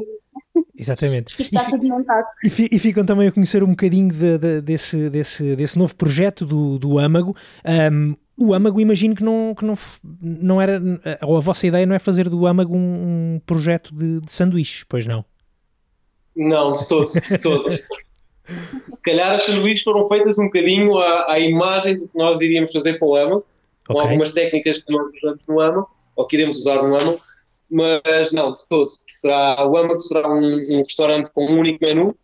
Exatamente. 0.77 1.41
está 1.41 1.63
e 1.63 1.69
tudo 1.69 1.87
montado. 1.87 2.25
E, 2.43 2.47
e, 2.47 2.79
ficam 2.79 3.05
também 3.05 3.27
a 3.27 3.31
conhecer 3.31 3.63
um 3.63 3.69
bocadinho 3.69 4.09
de, 4.09 4.37
de, 4.37 4.61
desse, 4.61 5.09
desse, 5.09 5.55
desse 5.55 5.77
novo 5.77 5.95
projeto 5.95 6.45
do, 6.45 6.79
do 6.79 6.97
Âmago. 6.97 7.35
Um, 7.63 8.15
o 8.37 8.53
Âmago, 8.53 8.81
imagino 8.81 9.15
que 9.15 9.23
não, 9.23 9.55
que 9.55 9.63
não, 9.63 9.75
não 10.21 10.61
era, 10.61 10.81
ou 11.21 11.37
a 11.37 11.39
vossa 11.39 11.65
ideia 11.65 11.85
não 11.85 11.95
é 11.95 11.99
fazer 11.99 12.27
do 12.27 12.45
Âmago 12.45 12.75
um, 12.75 13.35
um 13.35 13.41
projeto 13.45 13.95
de, 13.95 14.19
de 14.19 14.31
sanduíches, 14.31 14.83
pois 14.83 15.05
não? 15.05 15.23
Não, 16.35 16.71
de 16.73 16.87
todo, 16.87 17.13
de 17.13 17.41
todo. 17.41 17.69
Se 18.87 19.01
calhar 19.03 19.35
as 19.35 19.45
sanduíches 19.45 19.83
foram 19.83 20.07
feitas 20.09 20.37
um 20.37 20.45
bocadinho 20.45 20.97
à, 20.97 21.33
à 21.33 21.39
imagem 21.39 21.97
do 21.97 22.07
que 22.07 22.17
nós 22.17 22.41
iríamos 22.41 22.71
fazer 22.71 22.99
para 22.99 23.07
o 23.07 23.15
AMA, 23.15 23.43
com 23.87 23.93
Ok. 23.93 24.01
algumas 24.01 24.33
técnicas 24.33 24.83
que 24.83 24.91
nós 24.91 25.05
usamos 25.23 25.47
no 25.47 25.61
AMA, 25.61 25.87
ou 26.15 26.27
que 26.27 26.35
iremos 26.35 26.57
usar 26.57 26.81
no 26.83 26.95
AMA, 26.95 27.17
mas 27.69 28.31
não, 28.31 28.53
de 28.53 28.67
todo. 28.67 28.89
Será, 29.07 29.67
o 29.67 29.77
AMA 29.77 29.99
será 29.99 30.27
um, 30.29 30.39
um 30.39 30.77
restaurante 30.79 31.31
com 31.33 31.45
um 31.45 31.59
único 31.59 31.83
menu, 31.83 32.15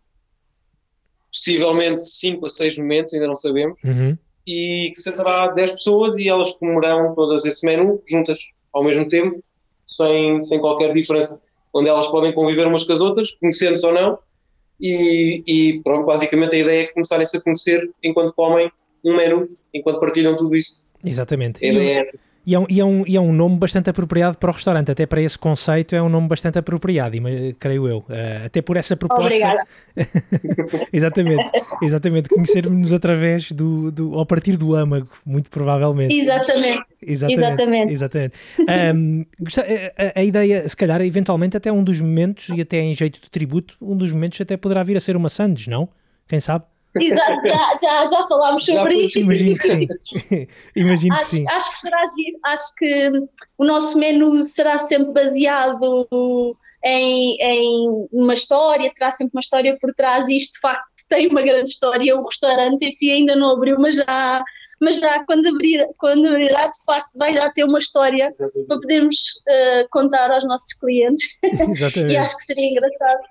possivelmente 1.30 2.04
5 2.04 2.46
a 2.46 2.50
6 2.50 2.78
momentos, 2.78 3.14
ainda 3.14 3.26
não 3.26 3.36
sabemos, 3.36 3.82
Uhum. 3.84 4.16
e 4.46 4.90
que 4.94 5.00
sentará 5.00 5.48
10 5.48 5.72
pessoas 5.72 6.16
e 6.16 6.28
elas 6.28 6.52
comerão 6.52 7.14
todas 7.14 7.44
esse 7.44 7.64
menu 7.66 8.02
juntas 8.06 8.38
ao 8.72 8.84
mesmo 8.84 9.08
tempo, 9.08 9.42
sem, 9.86 10.44
sem 10.44 10.60
qualquer 10.60 10.92
diferença, 10.92 11.40
onde 11.72 11.88
elas 11.88 12.08
podem 12.08 12.34
conviver 12.34 12.66
umas 12.66 12.84
com 12.84 12.92
as 12.92 13.00
outras, 13.00 13.30
conhecendo-se 13.32 13.86
ou 13.86 13.92
não, 13.92 14.18
e, 14.80 15.42
e 15.46 15.80
pronto, 15.82 16.06
basicamente 16.06 16.54
a 16.56 16.58
ideia 16.58 16.82
é 16.82 16.86
começarem-se 16.86 17.36
a 17.36 17.42
conhecer 17.42 17.90
enquanto 18.02 18.34
comem 18.34 18.70
um 19.04 19.16
menu, 19.16 19.48
enquanto 19.72 20.00
partilham 20.00 20.36
tudo 20.36 20.56
isso. 20.56 20.84
Exatamente. 21.04 21.64
A 21.64 21.68
ideia 21.68 22.00
é 22.00 22.12
e 22.44 22.54
é 22.54 22.58
um, 22.58 22.66
e, 22.68 22.80
é 22.80 22.84
um, 22.84 23.04
e 23.06 23.16
é 23.16 23.20
um 23.20 23.32
nome 23.32 23.56
bastante 23.56 23.88
apropriado 23.88 24.36
para 24.36 24.50
o 24.50 24.52
restaurante, 24.52 24.90
até 24.90 25.06
para 25.06 25.20
esse 25.22 25.38
conceito 25.38 25.94
é 25.94 26.02
um 26.02 26.08
nome 26.08 26.26
bastante 26.28 26.58
apropriado, 26.58 27.16
creio 27.58 27.86
eu. 27.88 28.04
Eh, 28.08 28.42
até 28.46 28.60
por 28.60 28.76
essa 28.76 28.96
proposta. 28.96 29.24
Obrigada. 29.24 29.62
exatamente, 30.92 31.44
exatamente. 31.82 32.28
Conhecermos-nos 32.28 32.92
através 32.92 33.52
do, 33.52 33.90
do. 33.92 34.14
ao 34.14 34.26
partir 34.26 34.56
do 34.56 34.74
âmago, 34.74 35.08
muito 35.24 35.50
provavelmente. 35.50 36.14
Exatamente. 36.14 36.82
Exatamente. 37.00 37.92
Exatamente. 37.92 37.92
exatamente. 37.92 39.28
Gosta- 39.40 39.62
a, 39.96 40.02
a- 40.06 40.12
a 40.20 40.24
ideia, 40.24 40.68
se 40.68 40.76
calhar, 40.76 41.00
eventualmente, 41.02 41.56
até 41.56 41.70
um 41.72 41.82
dos 41.84 42.00
momentos, 42.00 42.48
e 42.50 42.60
até 42.60 42.78
em 42.80 42.94
jeito 42.94 43.20
de 43.20 43.30
tributo, 43.30 43.76
um 43.80 43.96
dos 43.96 44.12
momentos 44.12 44.40
até 44.40 44.56
poderá 44.56 44.82
vir 44.82 44.96
a 44.96 45.00
ser 45.00 45.16
uma 45.16 45.28
Sandes, 45.28 45.66
não? 45.66 45.88
Quem 46.28 46.40
sabe? 46.40 46.64
Exato, 47.00 47.40
já, 47.48 47.78
já, 47.82 48.06
já 48.06 48.26
falámos 48.26 48.64
Já 48.64 48.72
sobre 48.74 48.94
foi- 48.94 49.04
isso. 49.06 49.18
Imagino 49.20 49.56
que 49.58 49.68
sim. 49.68 50.48
Imagino 50.76 51.14
que 51.14 51.20
Acho, 51.20 51.30
sim. 51.30 51.48
acho 51.48 51.70
que 51.72 51.78
será. 51.78 52.04
Acho 52.44 52.74
que 52.76 53.10
o 53.58 53.64
nosso 53.64 53.98
menu 53.98 54.42
será 54.44 54.78
sempre 54.78 55.12
baseado 55.12 56.06
em, 56.84 57.36
em 57.40 58.06
uma 58.12 58.34
história, 58.34 58.92
terá 58.94 59.10
sempre 59.10 59.32
uma 59.34 59.40
história 59.40 59.78
por 59.80 59.92
trás 59.94 60.28
e 60.28 60.36
isto 60.36 60.54
de 60.54 60.60
facto 60.60 60.84
tem 61.08 61.28
uma 61.28 61.42
grande 61.42 61.70
história. 61.70 62.16
O 62.18 62.26
restaurante 62.26 62.82
em 62.84 62.90
si 62.90 63.10
ainda 63.10 63.36
não 63.36 63.52
abriu, 63.52 63.76
mas 63.78 63.96
já, 63.96 64.44
mas 64.80 64.98
já 64.98 65.24
quando 65.24 65.46
abrir, 65.48 65.86
quando 65.96 66.26
abrirá, 66.28 66.66
de 66.66 66.84
facto 66.84 67.10
vai 67.14 67.32
já 67.32 67.50
ter 67.52 67.64
uma 67.64 67.78
história 67.78 68.30
para 68.66 68.76
podermos 68.80 69.16
eh, 69.48 69.86
contar 69.90 70.30
aos 70.30 70.44
nossos 70.46 70.72
clientes 70.78 71.28
e 71.42 71.48
Exatamente. 71.70 72.16
acho 72.16 72.36
que 72.36 72.44
seria 72.44 72.68
engraçado 72.70 73.22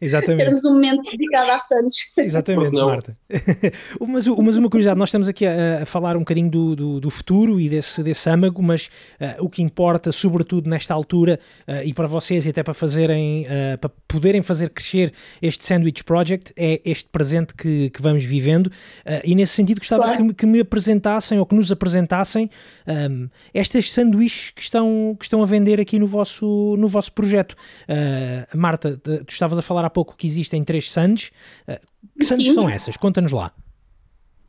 Exatamente. 0.00 0.44
termos 0.44 0.64
um 0.64 0.74
momento 0.74 1.02
dedicado 1.10 1.50
à 1.50 1.60
Santos. 1.60 2.12
Exatamente? 2.18 2.72
Marta. 2.74 3.16
mas, 4.06 4.26
mas 4.26 4.56
uma 4.56 4.68
curiosidade, 4.68 4.98
nós 4.98 5.08
estamos 5.08 5.28
aqui 5.28 5.46
a, 5.46 5.82
a 5.82 5.86
falar 5.86 6.16
um 6.16 6.20
bocadinho 6.20 6.50
do, 6.50 6.76
do, 6.76 7.00
do 7.00 7.10
futuro 7.10 7.60
e 7.60 7.68
desse, 7.68 8.02
desse 8.02 8.28
âmago, 8.28 8.62
mas 8.62 8.90
ah, 9.20 9.36
o 9.40 9.48
que 9.48 9.62
importa, 9.62 10.12
sobretudo 10.12 10.68
nesta 10.68 10.92
altura, 10.92 11.38
ah, 11.66 11.82
e 11.84 11.92
para 11.94 12.06
vocês 12.06 12.44
e 12.46 12.50
até 12.50 12.62
para 12.62 12.74
fazerem, 12.74 13.46
ah, 13.48 13.78
para 13.78 13.90
poderem 14.06 14.42
fazer 14.42 14.70
crescer 14.70 15.12
este 15.40 15.64
Sandwich 15.64 16.04
Project, 16.04 16.52
é 16.56 16.80
este 16.84 17.08
presente 17.10 17.54
que, 17.54 17.90
que 17.90 18.02
vamos 18.02 18.24
vivendo. 18.24 18.70
E 19.24 19.34
nesse 19.34 19.52
sentido 19.54 19.78
gostava 19.78 20.02
Claro. 20.04 20.18
que, 20.18 20.22
me- 20.24 20.34
que 20.34 20.46
me 20.46 20.60
apresentassem 20.60 21.38
ou 21.38 21.46
que 21.46 21.54
nos 21.54 21.70
apresentassem 21.72 22.50
ahm, 22.86 23.26
estas 23.52 23.90
sanduíches 23.90 24.50
que 24.50 24.60
estão, 24.62 25.16
que 25.18 25.24
estão 25.24 25.42
a 25.42 25.46
vender 25.46 25.80
aqui 25.80 25.98
no 25.98 26.06
vosso, 26.06 26.76
no 26.78 26.88
vosso 26.88 27.12
projeto. 27.12 27.56
Marta, 28.54 28.96
tu 28.98 29.24
estavas 29.30 29.53
a 29.58 29.62
falar 29.62 29.84
há 29.84 29.90
pouco 29.90 30.16
que 30.16 30.26
existem 30.26 30.64
três 30.64 30.90
sandes. 30.90 31.30
Ah, 31.66 31.80
que 32.18 32.24
sandes 32.24 32.52
são 32.54 32.68
essas? 32.68 32.96
Conta-nos 32.96 33.32
lá. 33.32 33.52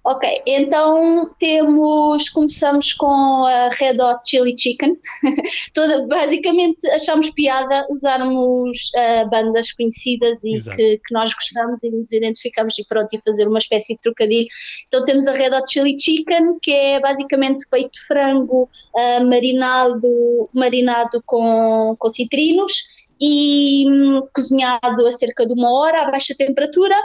Ok, 0.07 0.29
então 0.45 1.33
temos, 1.39 2.29
começamos 2.29 2.93
com 2.93 3.43
a 3.47 3.69
Red 3.69 4.00
Hot 4.00 4.21
Chili 4.24 4.55
Chicken. 4.55 4.95
Toda, 5.74 6.05
basicamente 6.05 6.88
achamos 6.91 7.31
piada 7.31 7.88
usarmos 7.89 8.91
ah, 8.95 9.25
bandas 9.25 9.71
conhecidas 9.71 10.43
e 10.43 10.62
que, 10.62 11.00
que 11.00 11.12
nós 11.12 11.33
gostamos 11.33 11.79
e 11.81 11.89
nos 11.89 12.12
identificamos 12.12 12.77
e 12.77 12.85
pronto, 12.85 13.15
e 13.15 13.21
fazer 13.25 13.47
uma 13.47 13.57
espécie 13.57 13.95
de 13.95 14.01
trocadilho. 14.01 14.45
Então 14.88 15.03
temos 15.05 15.27
a 15.27 15.31
Red 15.31 15.57
Hot 15.57 15.74
Chili 15.74 16.00
Chicken, 16.00 16.59
que 16.62 16.71
é 16.71 17.00
basicamente 17.00 17.67
peito 17.71 17.93
de 17.93 18.01
frango 18.01 18.69
ah, 18.95 19.24
marinado, 19.24 20.47
marinado 20.53 21.24
com, 21.25 21.95
com 21.97 22.09
citrinos 22.09 22.74
e 23.19 23.86
hum, 23.89 24.27
cozinhado 24.34 25.05
a 25.07 25.12
cerca 25.12 25.45
de 25.45 25.53
uma 25.53 25.72
hora 25.74 26.01
a 26.03 26.12
baixa 26.12 26.34
temperatura 26.38 26.95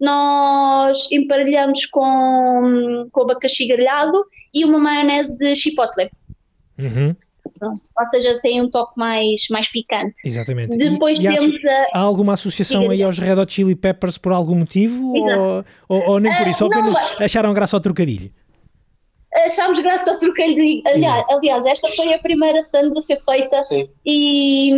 nós 0.00 1.10
emparelhamos 1.10 1.84
com, 1.86 3.08
com 3.10 3.22
abacaxi 3.22 3.66
grelhado 3.66 4.24
e 4.54 4.64
uma 4.64 4.78
maionese 4.78 5.36
de 5.36 5.54
chipotle. 5.56 6.08
Uhum, 6.78 7.12
Pronto. 7.58 7.80
Ou 7.98 8.10
seja, 8.10 8.38
tem 8.40 8.62
um 8.62 8.70
toque 8.70 8.92
mais, 8.96 9.42
mais 9.50 9.68
picante. 9.70 10.14
exatamente. 10.24 10.74
E- 10.76 10.90
Depois 10.90 11.20
e 11.20 11.26
há, 11.26 11.34
temos 11.34 11.64
a. 11.64 11.86
há 11.94 11.98
alguma 11.98 12.34
associação 12.34 12.82
Diga, 12.82 12.92
aí 12.92 13.02
aos 13.02 13.18
Red 13.18 13.34
Hot 13.40 13.52
Chili 13.52 13.74
Peppers 13.74 14.16
por 14.18 14.32
algum 14.32 14.54
motivo? 14.54 15.12
Ou, 15.12 15.64
ou, 15.88 16.10
ou 16.10 16.20
nem 16.20 16.32
por 16.36 16.46
Ah, 16.46 16.50
isso? 16.50 16.64
Ou 16.64 16.70
não, 16.70 16.78
apenas 16.78 16.96
acharam 17.20 17.52
graça 17.52 17.76
ao 17.76 17.80
trocadilho? 17.80 18.30
Achámos 19.34 19.78
graça 19.80 20.10
ao 20.12 20.18
trocadilho. 20.18 20.82
Aliás, 20.86 21.24
aliás, 21.28 21.66
esta 21.66 21.88
foi 21.92 22.14
a 22.14 22.18
primeira 22.18 22.62
Sands 22.62 22.96
a 22.96 23.00
ser 23.00 23.16
feita 23.18 23.60
Sim. 23.62 23.88
e, 24.04 24.72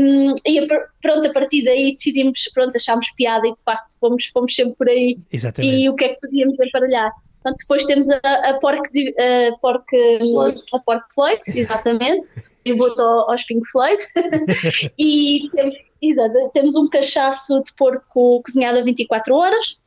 e 0.45 0.67
pronto, 1.01 1.29
a 1.29 1.33
partir 1.33 1.65
daí 1.65 1.93
decidimos, 1.95 2.51
pronto, 2.53 2.77
achámos 2.77 3.11
piada 3.17 3.47
e 3.47 3.55
de 3.55 3.63
facto 3.63 3.99
fomos, 4.01 4.27
fomos 4.27 4.55
sempre 4.55 4.75
por 4.75 4.89
aí 4.89 5.19
Exatamente. 5.33 5.75
e 5.77 5.89
o 5.89 5.95
que 5.95 6.05
é 6.05 6.09
que 6.15 6.21
podíamos 6.21 6.59
emparelhar. 6.59 7.13
Portanto, 7.43 7.61
depois 7.61 7.87
temos 7.87 8.11
a, 8.11 8.19
a 8.51 8.59
pork, 8.59 8.83
a 9.19 9.57
pork, 9.61 9.87
Floyd. 10.21 10.61
a 10.75 10.79
pork 10.81 11.15
Floyd, 11.15 11.41
exatamente, 11.55 12.27
e 12.65 12.77
boto 12.77 13.01
ao- 13.01 13.31
aos 13.31 13.45
Pink 13.45 13.67
Floyd. 13.71 14.03
e 14.99 15.49
temos, 15.55 15.75
exato, 16.03 16.51
temos 16.53 16.77
um 16.77 16.89
cachaço 16.89 17.63
de 17.63 17.73
porco 17.77 18.43
cozinhado 18.43 18.79
a 18.79 18.83
24 18.83 19.35
horas, 19.35 19.87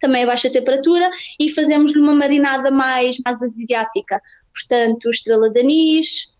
também 0.00 0.24
a 0.24 0.26
baixa 0.26 0.50
temperatura, 0.50 1.10
e 1.38 1.50
fazemos-lhe 1.50 2.00
uma 2.00 2.14
marinada 2.14 2.70
mais, 2.70 3.18
mais 3.24 3.40
asiática. 3.42 4.20
Portanto, 4.52 5.10
estrela 5.10 5.48
de 5.48 5.60
anis, 5.60 6.34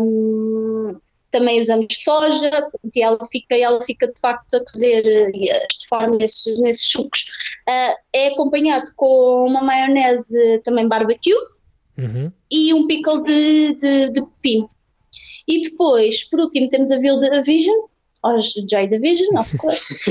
hum, 0.00 0.84
também 1.30 1.58
usamos 1.58 1.86
soja, 2.02 2.68
e 2.94 3.02
ela 3.02 3.18
fica, 3.26 3.56
ela 3.56 3.80
fica 3.82 4.06
de 4.06 4.18
facto 4.20 4.54
a 4.54 4.64
cozer 4.64 5.04
eh, 5.04 5.66
de 5.66 5.88
forma 5.88 6.16
nesses, 6.16 6.58
nesses 6.60 6.86
sucos. 6.86 7.24
Ah, 7.68 7.94
é 8.12 8.28
acompanhado 8.28 8.86
com 8.96 9.46
uma 9.46 9.62
maionese 9.62 10.60
também 10.64 10.86
barbecue 10.88 11.34
Uhum. 11.96 12.32
e 12.50 12.74
um 12.74 12.86
pickle 12.88 13.22
de, 13.22 13.74
de, 13.76 14.10
de 14.10 14.20
pepino. 14.20 14.70
E 15.46 15.62
depois, 15.62 16.24
por 16.24 16.40
último, 16.40 16.68
temos 16.68 16.90
a 16.90 16.98
Vilda 16.98 17.42
Vision, 17.42 17.86
os 18.24 18.52
Joy 18.70 18.86
Division, 18.86 19.36
of 19.38 19.56
course. 19.58 20.10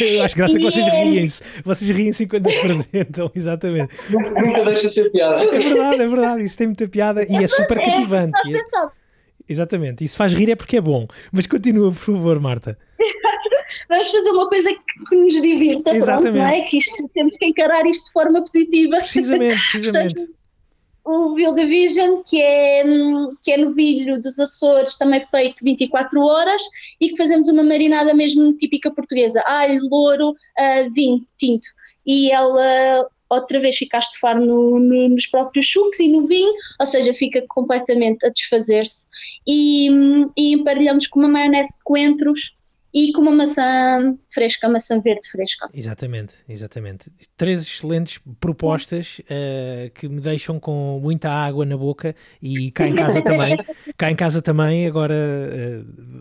Eu 0.00 0.22
acho 0.22 0.36
graça 0.36 0.58
que 0.58 0.64
vocês 0.64 0.86
E 0.86 0.90
é- 0.90 1.04
riem-se. 1.04 1.42
Vocês 1.64 1.90
riem-se 1.90 2.24
enquanto 2.24 2.48
apresentam, 2.48 3.30
exatamente. 3.36 3.94
Nunca 4.10 4.64
deixa 4.64 4.88
de 4.88 4.94
ter 4.94 5.10
piada. 5.12 5.42
É 5.44 5.46
verdade, 5.58 6.02
é 6.02 6.06
verdade. 6.06 6.44
Isso 6.44 6.56
tem 6.56 6.66
muita 6.66 6.88
piada 6.88 7.24
e 7.28 7.36
é 7.36 7.46
super 7.48 7.80
cativante. 7.80 8.40
E 8.48 8.56
é- 8.56 8.60
Exatamente. 9.48 10.04
E 10.04 10.08
se 10.08 10.16
faz 10.16 10.34
rir 10.34 10.50
é 10.50 10.56
porque 10.56 10.76
é 10.76 10.80
bom. 10.80 11.06
Mas 11.32 11.46
continua, 11.46 11.90
por 11.90 11.98
favor, 11.98 12.38
Marta. 12.40 12.76
Vamos 13.88 14.10
fazer 14.10 14.30
uma 14.30 14.48
coisa 14.48 14.68
que, 15.08 15.16
nos 15.16 15.32
divirta, 15.40 15.82
pronto, 15.84 15.96
Exatamente. 15.96 16.36
não 16.38 16.46
é? 16.46 16.60
Que 16.62 16.76
isto, 16.78 17.08
temos 17.14 17.34
que 17.38 17.46
encarar 17.46 17.86
isto 17.86 18.06
de 18.08 18.12
forma 18.12 18.40
positiva. 18.40 18.96
Precisamente, 18.98 19.58
precisamente. 19.70 20.28
O 21.08 21.34
Vilda 21.34 21.64
Vision, 21.64 22.22
que 22.26 22.40
é, 22.40 22.84
hum, 22.86 23.30
que 23.42 23.52
é 23.52 23.56
novilho 23.56 24.20
dos 24.20 24.38
Açores, 24.38 24.98
também 24.98 25.24
feito 25.26 25.64
24 25.64 26.20
horas, 26.20 26.62
e 27.00 27.08
que 27.08 27.16
fazemos 27.16 27.48
uma 27.48 27.62
marinada 27.62 28.12
mesmo 28.14 28.52
típica 28.56 28.90
portuguesa, 28.90 29.42
alho, 29.46 29.80
louro, 29.90 30.34
ah, 30.58 30.84
vinho 30.94 31.24
tinto. 31.38 31.66
E 32.06 32.30
ela 32.30 33.08
outra 33.30 33.60
vez 33.60 33.76
fica 33.76 33.98
a 33.98 34.00
estufar 34.00 34.40
no- 34.40 34.78
no- 34.78 35.08
nos 35.10 35.26
próprios 35.26 35.70
sucos 35.70 36.00
e 36.00 36.08
no 36.08 36.26
vinho, 36.26 36.52
ou 36.80 36.86
seja, 36.86 37.12
fica 37.12 37.44
completamente 37.48 38.26
a 38.26 38.30
desfazer-se. 38.30 39.06
E, 39.46 39.90
hum, 39.90 40.30
e 40.36 40.52
emparelhamos 40.54 41.06
com 41.06 41.20
uma 41.20 41.28
maionese 41.28 41.76
de 41.78 41.84
coentros 41.84 42.56
e 42.92 43.12
com 43.12 43.20
uma 43.22 43.32
maçã 43.32 44.16
fresca, 44.28 44.68
maçã 44.68 45.00
verde 45.00 45.28
fresca. 45.30 45.68
Exatamente, 45.74 46.34
exatamente. 46.48 47.10
Três 47.36 47.60
excelentes 47.62 48.18
propostas 48.40 49.20
eh, 49.28 49.90
que 49.94 50.08
me 50.08 50.20
deixam 50.20 50.58
com 50.58 50.98
muita 51.02 51.30
água 51.30 51.64
na 51.66 51.76
boca 51.76 52.14
e 52.42 52.70
cá 52.70 52.86
em 52.88 52.94
casa 52.94 53.20
também. 53.22 53.56
Cá 53.98 54.10
em 54.12 54.16
casa 54.16 54.40
também, 54.40 54.86
agora 54.86 55.14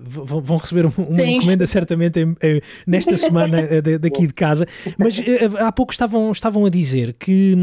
v- 0.03 0.41
vão 0.41 0.57
receber 0.57 0.86
um- 0.88 0.91
uma 0.97 1.17
Sim. 1.19 1.36
encomenda 1.38 1.67
certamente 1.67 2.19
eh, 2.41 2.62
nesta 2.86 3.15
semana 3.17 3.81
da- 3.81 3.97
daqui 3.97 4.25
de 4.27 4.33
casa. 4.33 4.65
Mas 4.97 5.21
há 5.59 5.71
pouco 5.71 5.91
estavam, 5.91 6.31
estavam 6.31 6.65
a 6.65 6.69
dizer 6.69 7.13
que. 7.13 7.55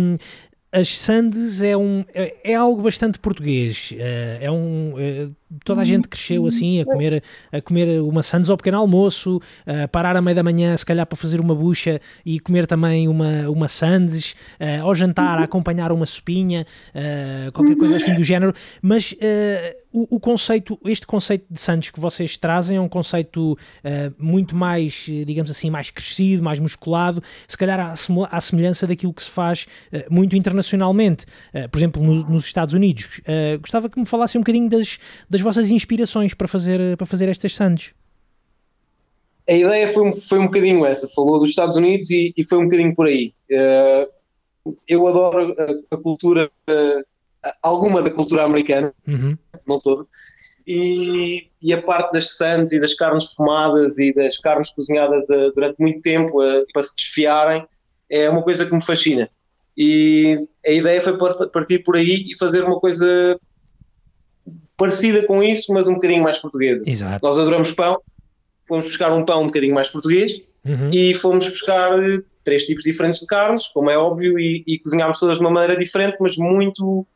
As 0.74 0.98
sandes 0.98 1.62
é, 1.62 1.76
um, 1.76 2.04
é, 2.12 2.34
é 2.42 2.54
algo 2.56 2.82
bastante 2.82 3.16
português, 3.20 3.94
eh, 3.96 4.38
é 4.40 4.50
um, 4.50 4.94
eh, 4.98 5.28
toda 5.64 5.80
a 5.80 5.84
gente 5.84 6.08
cresceu 6.08 6.44
assim, 6.46 6.80
a 6.80 6.84
comer, 6.84 7.22
a 7.52 7.60
comer 7.60 8.00
uma 8.00 8.24
sandes 8.24 8.50
ao 8.50 8.56
pequeno 8.56 8.78
almoço, 8.78 9.40
a 9.64 9.86
parar 9.86 10.16
à 10.16 10.20
meia 10.20 10.34
da 10.34 10.42
manhã, 10.42 10.76
se 10.76 10.84
calhar 10.84 11.06
para 11.06 11.16
fazer 11.16 11.38
uma 11.38 11.54
bucha 11.54 12.00
e 12.26 12.40
comer 12.40 12.66
também 12.66 13.06
uma, 13.06 13.48
uma 13.48 13.68
sandes, 13.68 14.32
uh, 14.60 14.82
ao 14.82 14.94
jantar, 14.94 15.38
a 15.38 15.44
acompanhar 15.44 15.92
uma 15.92 16.06
sopinha, 16.06 16.66
uh, 16.90 17.52
qualquer 17.52 17.76
coisa 17.76 17.96
assim 17.96 18.14
do 18.14 18.24
género. 18.24 18.52
Mas 18.82 19.12
uh, 19.12 19.83
o, 19.94 20.16
o, 20.16 20.20
conceito, 20.20 20.78
este 20.84 21.06
conceito 21.06 21.46
de 21.48 21.60
sandes 21.60 21.90
que 21.90 22.00
vocês 22.00 22.36
trazem 22.36 22.76
é 22.76 22.80
um 22.80 22.88
conceito 22.88 23.56
muito 24.18 24.56
mais, 24.56 25.06
digamos 25.26 25.50
assim, 25.50 25.70
mais 25.70 25.90
crescido, 25.90 26.42
mais 26.42 26.58
musculado, 26.58 27.22
se 27.46 27.56
calhar 27.56 27.78
à, 27.78 27.94
à 28.30 28.40
semelhança 28.40 28.86
daquilo 28.86 29.14
que 29.14 29.22
se 29.22 29.30
faz 29.30 29.66
muito 30.10 30.36
internacionalmente, 30.36 31.24
por 31.70 31.78
exemplo, 31.78 32.02
no, 32.02 32.28
nos 32.28 32.44
Estados 32.44 32.74
Unidos. 32.74 33.20
gostava 33.60 33.88
que 33.88 33.98
me 33.98 34.06
falasse 34.06 34.36
um 34.36 34.40
bocadinho 34.40 34.68
das, 34.68 34.98
das 35.30 35.40
vossas 35.40 35.70
inspirações 35.70 36.34
para 36.34 36.48
fazer, 36.48 36.96
para 36.96 37.06
fazer 37.06 37.28
estas 37.28 37.54
sandes. 37.54 37.94
A 39.48 39.52
ideia 39.52 39.88
foi, 39.88 40.16
foi 40.16 40.38
um 40.38 40.46
bocadinho 40.46 40.86
essa, 40.86 41.06
falou 41.08 41.38
dos 41.38 41.50
Estados 41.50 41.76
Unidos 41.76 42.10
e, 42.10 42.32
e 42.36 42.42
foi 42.42 42.58
um 42.58 42.64
bocadinho 42.64 42.94
por 42.94 43.06
aí. 43.06 43.34
Uh, 43.50 44.74
eu 44.88 45.06
adoro 45.06 45.54
a, 45.58 45.94
a 45.94 45.98
cultura, 45.98 46.50
uh, 46.68 47.04
alguma 47.62 48.02
da 48.02 48.10
cultura 48.10 48.44
americana, 48.44 48.94
uhum. 49.06 49.36
Não 49.66 49.80
toda, 49.80 50.06
e, 50.66 51.48
e, 51.60 51.74
a 51.74 51.82
parte 51.82 52.12
das 52.12 52.36
sandes 52.36 52.72
e 52.72 52.80
das 52.80 52.94
carnes 52.94 53.34
fumadas 53.34 53.98
e 53.98 54.14
das 54.14 54.38
carnes 54.38 54.70
cozinhadas 54.70 55.28
uh, 55.28 55.52
durante 55.54 55.78
muito 55.78 56.00
tempo 56.00 56.38
para 56.72 56.82
se 56.82 56.96
desfiarem 56.96 57.66
é 58.10 58.30
uma 58.30 58.42
coisa 58.42 58.64
que 58.64 58.74
me 58.74 58.82
fascina. 58.82 59.28
E 59.76 60.46
a 60.64 60.70
ideia 60.70 61.02
foi 61.02 61.18
partir 61.52 61.80
por 61.80 61.96
aí 61.96 62.30
e 62.30 62.38
fazer 62.38 62.62
uma 62.64 62.78
coisa 62.78 63.38
parecida 64.76 65.26
com 65.26 65.42
isso, 65.42 65.72
mas 65.72 65.88
um 65.88 65.94
bocadinho 65.94 66.22
mais 66.22 66.38
portuguesa. 66.38 66.82
Exato. 66.86 67.24
Nós 67.24 67.38
adoramos 67.38 67.72
pão, 67.72 68.00
fomos 68.66 68.84
buscar 68.84 69.12
um 69.12 69.24
pão 69.24 69.42
um 69.42 69.46
bocadinho 69.46 69.74
mais 69.74 69.90
português 69.90 70.40
uhum. 70.64 70.90
e 70.92 71.14
fomos 71.14 71.48
buscar 71.48 71.98
eh, 72.02 72.20
três 72.42 72.64
tipos 72.64 72.84
diferentes 72.84 73.20
de 73.20 73.26
carnes, 73.26 73.66
como 73.68 73.90
é 73.90 73.98
óbvio, 73.98 74.38
e, 74.38 74.64
e 74.66 74.78
cozinhámos 74.78 75.18
todas 75.18 75.38
de 75.38 75.44
uma 75.44 75.50
maneira 75.50 75.76
diferente, 75.76 76.16
mas 76.20 76.36
muito 76.36 77.06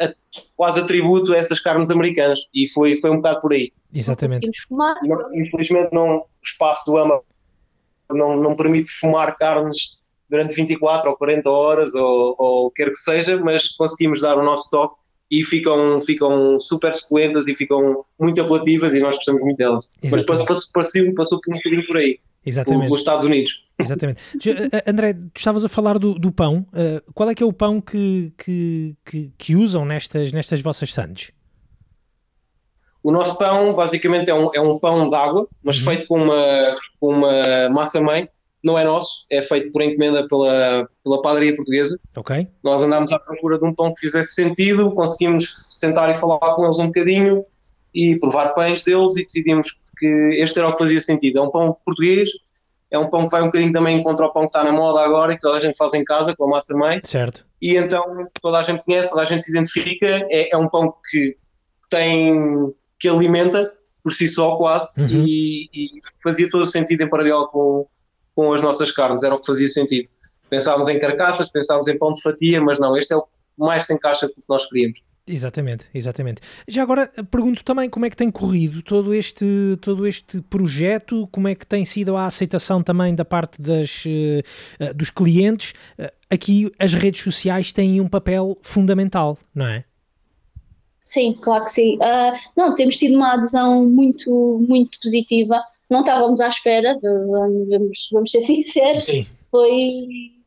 a, 0.00 0.12
quase 0.56 0.80
atributo 0.80 1.32
a 1.32 1.36
essas 1.36 1.60
carnes 1.60 1.90
americanas. 1.90 2.40
E 2.54 2.68
foi, 2.68 2.96
foi 2.96 3.10
um 3.10 3.16
bocado 3.16 3.40
por 3.40 3.52
aí. 3.52 3.72
Exatamente. 3.94 4.48
Não, 4.70 5.34
infelizmente, 5.34 5.92
não, 5.92 6.18
o 6.18 6.26
espaço 6.42 6.90
do 6.90 6.98
AMA 6.98 7.20
não, 8.10 8.36
não 8.36 8.56
permite 8.56 8.90
fumar 8.90 9.36
carnes 9.36 9.98
durante 10.28 10.54
24 10.54 11.10
ou 11.10 11.16
40 11.16 11.50
horas, 11.50 11.94
ou, 11.94 12.34
ou 12.38 12.70
quer 12.70 12.90
que 12.90 12.98
seja, 12.98 13.38
mas 13.38 13.68
conseguimos 13.68 14.20
dar 14.20 14.36
o 14.36 14.42
nosso 14.42 14.70
toque 14.70 14.96
e 15.30 15.42
ficam, 15.44 16.00
ficam 16.00 16.58
super 16.58 16.92
suculentas 16.94 17.48
e 17.48 17.54
ficam 17.54 18.04
muito 18.18 18.40
apelativas 18.40 18.94
e 18.94 19.00
nós 19.00 19.14
gostamos 19.16 19.42
muito 19.42 19.56
delas. 19.56 19.88
Exatamente. 20.02 20.28
Mas 20.28 20.46
passou, 20.46 20.72
passou, 20.72 21.14
passou 21.14 21.38
um 21.48 21.56
bocadinho 21.56 21.86
por 21.86 21.96
aí. 21.96 22.18
Exatamente. 22.48 22.84
Pelos 22.84 23.00
Estados 23.00 23.24
Unidos. 23.26 23.68
Exatamente. 23.78 24.20
Eh, 24.46 24.90
André, 24.90 25.12
tu 25.12 25.36
estavas 25.36 25.64
a 25.64 25.68
falar 25.68 25.98
do, 25.98 26.14
do 26.14 26.32
pão. 26.32 26.66
Uh, 26.72 27.12
qual 27.12 27.30
é 27.30 27.34
que 27.34 27.42
é 27.42 27.46
o 27.46 27.52
pão 27.52 27.80
que, 27.80 28.32
que, 28.38 28.96
que, 29.04 29.32
que 29.36 29.54
usam 29.54 29.84
nestas, 29.84 30.32
nestas 30.32 30.60
vossas 30.60 30.92
sandes? 30.92 31.30
O 33.02 33.12
nosso 33.12 33.38
pão, 33.38 33.74
basicamente, 33.74 34.30
é 34.30 34.34
um, 34.34 34.50
é 34.54 34.60
um 34.60 34.78
pão 34.78 35.08
d'água, 35.08 35.46
mas 35.62 35.78
uhum. 35.78 35.84
feito 35.84 36.06
com 36.06 36.22
uma, 36.22 36.76
com 36.98 37.08
uma 37.10 37.68
massa-mãe 37.70 38.28
não 38.64 38.76
é 38.76 38.84
nosso, 38.84 39.24
é 39.30 39.40
feito 39.40 39.70
por 39.70 39.82
encomenda 39.82 40.26
pela, 40.26 40.88
pela 41.04 41.22
padaria 41.22 41.54
portuguesa. 41.54 41.98
Ok. 42.16 42.48
Nós 42.62 42.82
andámos 42.82 43.12
à 43.12 43.18
procura 43.18 43.58
de 43.58 43.64
um 43.64 43.74
pão 43.74 43.92
que 43.94 44.00
fizesse 44.00 44.34
sentido, 44.34 44.90
conseguimos 44.92 45.70
sentar 45.74 46.10
e 46.10 46.16
falar 46.16 46.54
com 46.54 46.64
eles 46.64 46.78
um 46.78 46.86
bocadinho 46.86 47.44
e 47.94 48.18
provar 48.18 48.54
pães 48.54 48.84
deles 48.84 49.16
e 49.16 49.24
decidimos 49.24 49.68
que 49.98 50.06
este 50.40 50.58
era 50.58 50.68
o 50.68 50.72
que 50.72 50.78
fazia 50.78 51.00
sentido. 51.00 51.38
É 51.38 51.42
um 51.42 51.50
pão 51.50 51.76
português, 51.84 52.30
é 52.90 52.98
um 52.98 53.08
pão 53.08 53.24
que 53.24 53.30
vai 53.30 53.42
um 53.42 53.46
bocadinho 53.46 53.72
também 53.72 54.02
contra 54.02 54.26
o 54.26 54.32
pão 54.32 54.42
que 54.42 54.48
está 54.48 54.64
na 54.64 54.72
moda 54.72 55.00
agora 55.00 55.32
e 55.32 55.36
que 55.36 55.42
toda 55.42 55.56
a 55.56 55.60
gente 55.60 55.76
faz 55.76 55.94
em 55.94 56.04
casa 56.04 56.34
com 56.36 56.44
a 56.44 56.48
massa 56.48 56.76
mãe. 56.76 57.00
Certo. 57.04 57.44
E 57.60 57.76
então 57.76 58.28
toda 58.40 58.58
a 58.58 58.62
gente 58.62 58.84
conhece, 58.84 59.10
toda 59.10 59.22
a 59.22 59.24
gente 59.24 59.44
se 59.44 59.50
identifica, 59.50 60.06
é, 60.30 60.54
é 60.54 60.56
um 60.56 60.68
pão 60.68 60.94
que 61.10 61.36
tem, 61.90 62.74
que 62.98 63.08
alimenta 63.08 63.72
por 64.02 64.12
si 64.12 64.28
só 64.28 64.56
quase 64.56 65.00
uhum. 65.02 65.24
e, 65.26 65.68
e, 65.74 65.88
fazia 66.22 66.48
todo 66.48 66.62
o 66.62 66.66
sentido 66.66 67.02
em 67.02 67.10
paralelo 67.10 67.48
com 67.48 67.86
com 68.38 68.52
as 68.52 68.62
nossas 68.62 68.92
carnes, 68.92 69.24
era 69.24 69.34
o 69.34 69.40
que 69.40 69.46
fazia 69.48 69.68
sentido. 69.68 70.08
Pensávamos 70.48 70.86
em 70.86 70.96
carcaças, 70.96 71.50
pensávamos 71.50 71.88
em 71.88 71.98
pão 71.98 72.12
de 72.12 72.22
fatia, 72.22 72.60
mas 72.60 72.78
não, 72.78 72.96
este 72.96 73.12
é 73.12 73.16
o 73.16 73.22
que 73.22 73.28
mais 73.56 73.84
se 73.84 73.92
encaixa 73.92 74.28
com 74.28 74.34
o 74.34 74.36
que 74.36 74.48
nós 74.48 74.64
queríamos. 74.68 75.00
Exatamente, 75.28 75.86
exatamente. 75.92 76.40
Já 76.66 76.82
agora 76.82 77.10
pergunto 77.30 77.62
também 77.62 77.90
como 77.90 78.06
é 78.06 78.10
que 78.10 78.16
tem 78.16 78.30
corrido 78.30 78.82
todo 78.82 79.12
este, 79.14 79.76
todo 79.80 80.06
este 80.06 80.40
projeto, 80.42 81.28
como 81.30 81.48
é 81.48 81.54
que 81.54 81.66
tem 81.66 81.84
sido 81.84 82.16
a 82.16 82.26
aceitação 82.26 82.82
também 82.82 83.14
da 83.14 83.24
parte 83.24 83.60
das, 83.60 84.04
uh, 84.04 84.94
dos 84.94 85.10
clientes. 85.10 85.74
Aqui 86.30 86.70
as 86.78 86.94
redes 86.94 87.22
sociais 87.22 87.72
têm 87.72 88.00
um 88.00 88.08
papel 88.08 88.56
fundamental, 88.62 89.36
não 89.54 89.66
é? 89.66 89.84
Sim, 90.98 91.34
claro 91.40 91.64
que 91.64 91.70
sim. 91.70 91.96
Uh, 91.96 92.38
não, 92.56 92.74
temos 92.74 92.96
tido 92.98 93.16
uma 93.16 93.34
adesão 93.34 93.86
muito, 93.86 94.64
muito 94.66 94.98
positiva 95.00 95.60
não 95.90 96.00
estávamos 96.00 96.40
à 96.40 96.48
espera, 96.48 96.98
vamos, 97.02 98.08
vamos 98.12 98.30
ser 98.30 98.42
sinceros, 98.44 99.04
Sim. 99.04 99.26
foi 99.50 99.88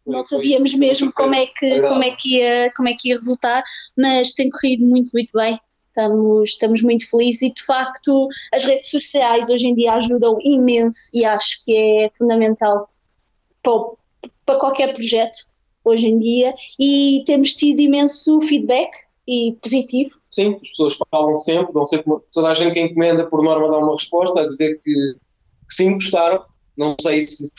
não 0.05 0.23
sabíamos 0.25 0.73
mesmo 0.73 1.11
como 1.13 1.35
é 1.35 1.45
que 1.45 1.81
como 1.81 2.03
é 2.03 2.11
que 2.11 2.37
ia 2.37 2.71
como 2.75 2.89
é 2.89 2.93
que 2.97 3.09
ia 3.09 3.15
resultar, 3.15 3.63
mas 3.97 4.33
tem 4.33 4.49
corrido 4.49 4.85
muito 4.85 5.09
muito 5.13 5.31
bem. 5.33 5.59
Estamos, 5.87 6.51
estamos 6.51 6.81
muito 6.81 7.09
felizes 7.09 7.41
e 7.41 7.53
de 7.53 7.63
facto 7.63 8.29
as 8.53 8.63
redes 8.63 8.89
sociais 8.89 9.49
hoje 9.49 9.67
em 9.67 9.75
dia 9.75 9.91
ajudam 9.91 10.37
imenso 10.41 11.09
e 11.13 11.25
acho 11.25 11.61
que 11.65 11.75
é 11.75 12.09
fundamental 12.17 12.89
para, 13.61 13.73
para 14.45 14.59
qualquer 14.59 14.93
projeto 14.93 15.37
hoje 15.83 16.07
em 16.07 16.17
dia 16.17 16.53
e 16.79 17.23
temos 17.25 17.53
tido 17.55 17.81
imenso 17.81 18.39
feedback 18.41 18.89
e 19.27 19.57
positivo. 19.61 20.11
Sim, 20.29 20.57
as 20.61 20.69
pessoas 20.69 20.97
falam 21.11 21.35
sempre, 21.35 21.73
dão 21.73 21.83
sempre 21.83 22.13
toda 22.31 22.47
a 22.47 22.53
gente 22.53 22.73
que 22.73 22.79
encomenda 22.79 23.27
por 23.27 23.43
norma 23.43 23.69
dá 23.69 23.77
uma 23.77 23.93
resposta 23.93 24.39
a 24.39 24.47
dizer 24.47 24.79
que 24.81 24.93
que 25.71 25.75
sim 25.75 25.93
gostaram, 25.93 26.43
não 26.77 26.95
sei 27.01 27.21
se 27.21 27.49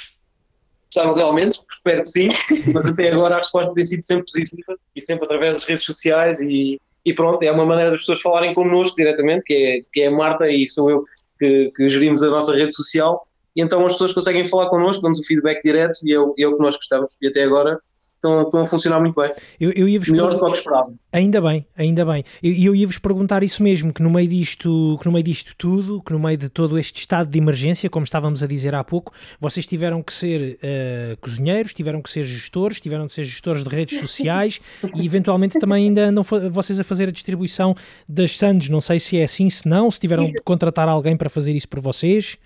gostaram 0.93 1.15
realmente, 1.15 1.59
espero 1.71 2.03
que 2.03 2.09
sim, 2.09 2.29
mas 2.73 2.87
até 2.87 3.11
agora 3.11 3.37
a 3.37 3.39
resposta 3.39 3.73
tem 3.73 3.87
sido 3.87 4.03
sempre 4.03 4.25
positiva 4.27 4.77
e 4.95 5.01
sempre 5.01 5.25
através 5.25 5.59
das 5.59 5.65
redes 5.65 5.85
sociais 5.85 6.39
e, 6.41 6.79
e 7.05 7.15
pronto, 7.15 7.43
é 7.43 7.51
uma 7.51 7.65
maneira 7.65 7.91
das 7.91 8.01
pessoas 8.01 8.21
falarem 8.21 8.55
connosco 8.55 8.97
diretamente, 8.97 9.45
que 9.47 9.55
é, 9.55 9.81
que 9.91 10.03
é 10.03 10.09
a 10.09 10.11
Marta 10.11 10.51
e 10.51 10.69
sou 10.69 10.91
eu 10.91 11.05
que, 11.39 11.73
que 11.75 11.89
gerimos 11.89 12.23
a 12.23 12.29
nossa 12.29 12.55
rede 12.55 12.75
social. 12.75 13.27
E 13.57 13.63
então 13.63 13.85
as 13.85 13.93
pessoas 13.93 14.13
conseguem 14.13 14.45
falar 14.45 14.69
connosco, 14.69 15.03
damos 15.03 15.19
o 15.19 15.25
feedback 15.25 15.63
direto 15.63 15.99
e 16.05 16.13
é 16.13 16.21
o, 16.21 16.35
é 16.39 16.47
o 16.47 16.57
que 16.57 16.63
nós 16.63 16.77
gostamos. 16.77 17.17
E 17.21 17.27
até 17.27 17.43
agora 17.43 17.81
estão, 18.23 18.43
estão 18.43 18.61
a 18.61 18.67
funcionar 18.67 19.01
muito 19.01 19.21
bem. 19.21 19.33
Eu, 19.61 19.73
eu 19.73 19.89
ia 19.89 20.01
Melhor 20.09 20.31
do 20.31 20.39
que 20.39 20.45
eu 20.45 20.53
esperava. 20.53 20.93
Ainda 21.13 21.41
bem, 21.41 21.67
ainda 21.77 22.05
bem. 22.05 22.25
E 22.43 22.65
eu, 22.65 22.73
eu 22.73 22.77
ia-vos 22.77 22.99
perguntar 22.99 23.43
isso 23.43 23.63
mesmo, 23.63 23.93
que 23.93 24.03
no 24.03 24.11
meio 24.11 24.29
disto, 24.29 24.97
que 25.01 25.07
no 25.07 25.13
meio 25.13 25.25
disto 25.25 25.55
tudo, 25.59 26.03
que 26.03 26.13
no 26.13 26.19
meio 26.19 26.39
de 26.39 26.49
todo 26.49 26.79
este 26.79 27.01
estado 27.01 27.29
de 27.29 27.39
emergência, 27.39 27.91
como 27.91 28.05
estávamos 28.05 28.43
a 28.43 28.47
dizer 28.47 28.75
há 28.75 28.85
pouco, 28.85 29.13
vocês 29.41 29.67
tiveram 29.67 30.03
que 30.03 30.13
ser 30.13 30.59
uh, 30.63 31.17
cozinheiros, 31.21 31.73
tiveram 31.73 32.01
que 32.01 32.11
ser 32.11 32.25
gestores, 32.25 32.81
tiveram 32.81 33.09
que 33.09 33.15
ser 33.15 33.25
gestores 33.25 33.65
de 33.65 33.69
redes 33.69 33.99
sociais 34.01 34.61
e 34.95 35.05
eventualmente 35.05 35.59
também 35.59 35.87
ainda 35.87 36.05
andam 36.05 36.25
vocês 36.51 36.79
a 36.79 36.85
fazer 36.85 37.09
a 37.09 37.13
distribuição 37.13 37.75
das 38.09 38.37
sandes. 38.37 38.69
Não 38.69 38.81
sei 38.81 39.01
se 39.01 39.19
é 39.19 39.25
assim, 39.25 39.51
se 39.51 39.69
não, 39.69 39.91
se 39.91 40.01
tiveram 40.01 40.31
de 40.31 40.41
contratar 40.43 40.89
alguém 40.89 41.17
para 41.17 41.29
fazer 41.29 41.53
isso 41.53 41.69
por 41.69 41.81
vocês. 41.81 42.39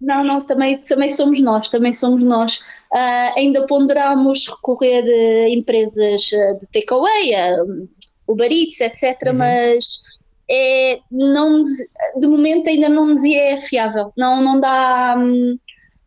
Não, 0.00 0.22
não, 0.22 0.40
também, 0.42 0.78
também 0.78 1.08
somos 1.08 1.40
nós, 1.40 1.70
também 1.70 1.92
somos 1.92 2.22
nós. 2.22 2.58
Uh, 2.92 3.36
ainda 3.36 3.66
ponderamos 3.66 4.46
recorrer 4.48 5.04
a 5.04 5.48
empresas 5.48 6.30
ah, 6.32 6.52
de 6.54 6.66
takeaway, 6.68 7.32
uh, 7.32 7.88
Uber 8.28 8.50
Eats, 8.50 8.80
etc., 8.80 9.18
uhum. 9.26 9.34
mas 9.34 10.02
é, 10.48 11.00
não, 11.10 11.62
de 11.62 12.26
momento 12.26 12.68
ainda 12.68 12.88
não 12.88 13.06
nos 13.06 13.22
é 13.24 13.56
fiável, 13.56 14.12
não, 14.16 14.42
não 14.42 14.60
dá... 14.60 15.16
Hum, 15.18 15.58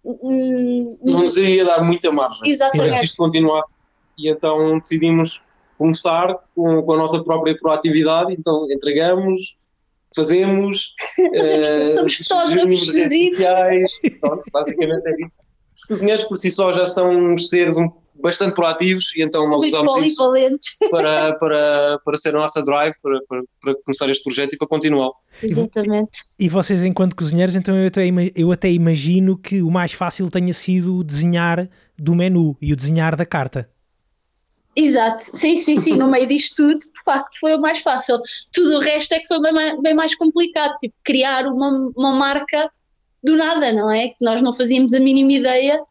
hum, 0.05 0.97
não 1.03 1.19
nos 1.19 1.37
iria 1.37 1.65
dar 1.65 1.83
muita 1.83 2.11
margem. 2.11 2.49
Exatamente. 2.49 3.05
Isto 3.05 3.17
continuar. 3.17 3.61
E 4.17 4.29
então 4.29 4.79
decidimos 4.79 5.45
começar 5.77 6.35
com, 6.55 6.81
com 6.81 6.93
a 6.93 6.97
nossa 6.97 7.23
própria 7.23 7.57
proatividade, 7.57 8.33
então 8.33 8.67
entregamos, 8.69 9.59
fazemos, 10.15 10.93
uh, 11.19 11.95
somos 11.95 12.15
fotógrafos 12.15 12.93
redes 12.93 13.29
sociais, 13.29 13.91
então, 14.03 14.41
basicamente 14.51 15.07
é 15.07 15.11
isso. 15.13 15.31
Os 15.75 15.83
cozinheiros 15.85 16.25
por 16.25 16.37
si 16.37 16.51
só 16.51 16.73
já 16.73 16.85
são 16.85 17.33
uns 17.33 17.49
seres 17.49 17.77
um, 17.77 17.89
bastante 18.21 18.53
proativos 18.53 19.11
e 19.15 19.23
então 19.23 19.49
nós 19.49 19.63
usamos 19.63 19.97
isso 19.97 20.31
para, 20.91 21.33
para, 21.35 21.99
para 22.03 22.17
ser 22.17 22.35
a 22.35 22.39
nossa 22.39 22.61
drive, 22.61 22.93
para, 23.01 23.19
para, 23.27 23.41
para, 23.61 23.75
começar 23.83 24.09
este 24.09 24.23
projeto 24.23 24.53
e 24.53 24.57
para 24.57 24.67
continuar. 24.67 25.11
Exatamente. 25.41 26.11
E, 26.39 26.45
e 26.45 26.49
vocês 26.49 26.83
enquanto 26.83 27.15
cozinheiros, 27.15 27.55
então 27.55 27.75
eu 27.75 27.87
até, 27.87 28.03
eu 28.35 28.51
até 28.51 28.69
imagino 28.69 29.37
que 29.37 29.61
o 29.61 29.71
mais 29.71 29.93
fácil 29.93 30.29
tenha 30.29 30.53
sido 30.53 30.97
o 30.97 31.03
desenhar 31.03 31.67
do 31.97 32.13
menu 32.13 32.55
e 32.61 32.73
o 32.73 32.75
desenhar 32.75 33.15
da 33.15 33.25
carta. 33.25 33.69
Exato, 34.75 35.21
sim, 35.21 35.55
sim, 35.57 35.77
sim, 35.77 35.95
no 35.95 36.09
meio 36.09 36.25
disto 36.27 36.63
tudo, 36.63 36.79
de 36.79 37.03
facto 37.03 37.37
foi 37.39 37.55
o 37.55 37.59
mais 37.59 37.79
fácil. 37.79 38.19
Tudo 38.53 38.77
o 38.77 38.79
resto 38.79 39.13
é 39.13 39.19
que 39.19 39.27
foi 39.27 39.41
bem, 39.41 39.81
bem 39.81 39.93
mais 39.93 40.15
complicado, 40.15 40.77
tipo, 40.79 40.95
criar 41.03 41.45
uma, 41.47 41.91
uma 41.95 42.13
marca 42.13 42.71
do 43.21 43.35
nada, 43.35 43.73
não 43.73 43.91
é? 43.91 44.09
Que 44.09 44.17
nós 44.21 44.41
não 44.41 44.53
fazíamos 44.53 44.93
a 44.93 44.99
mínima 44.99 45.33
ideia 45.33 45.81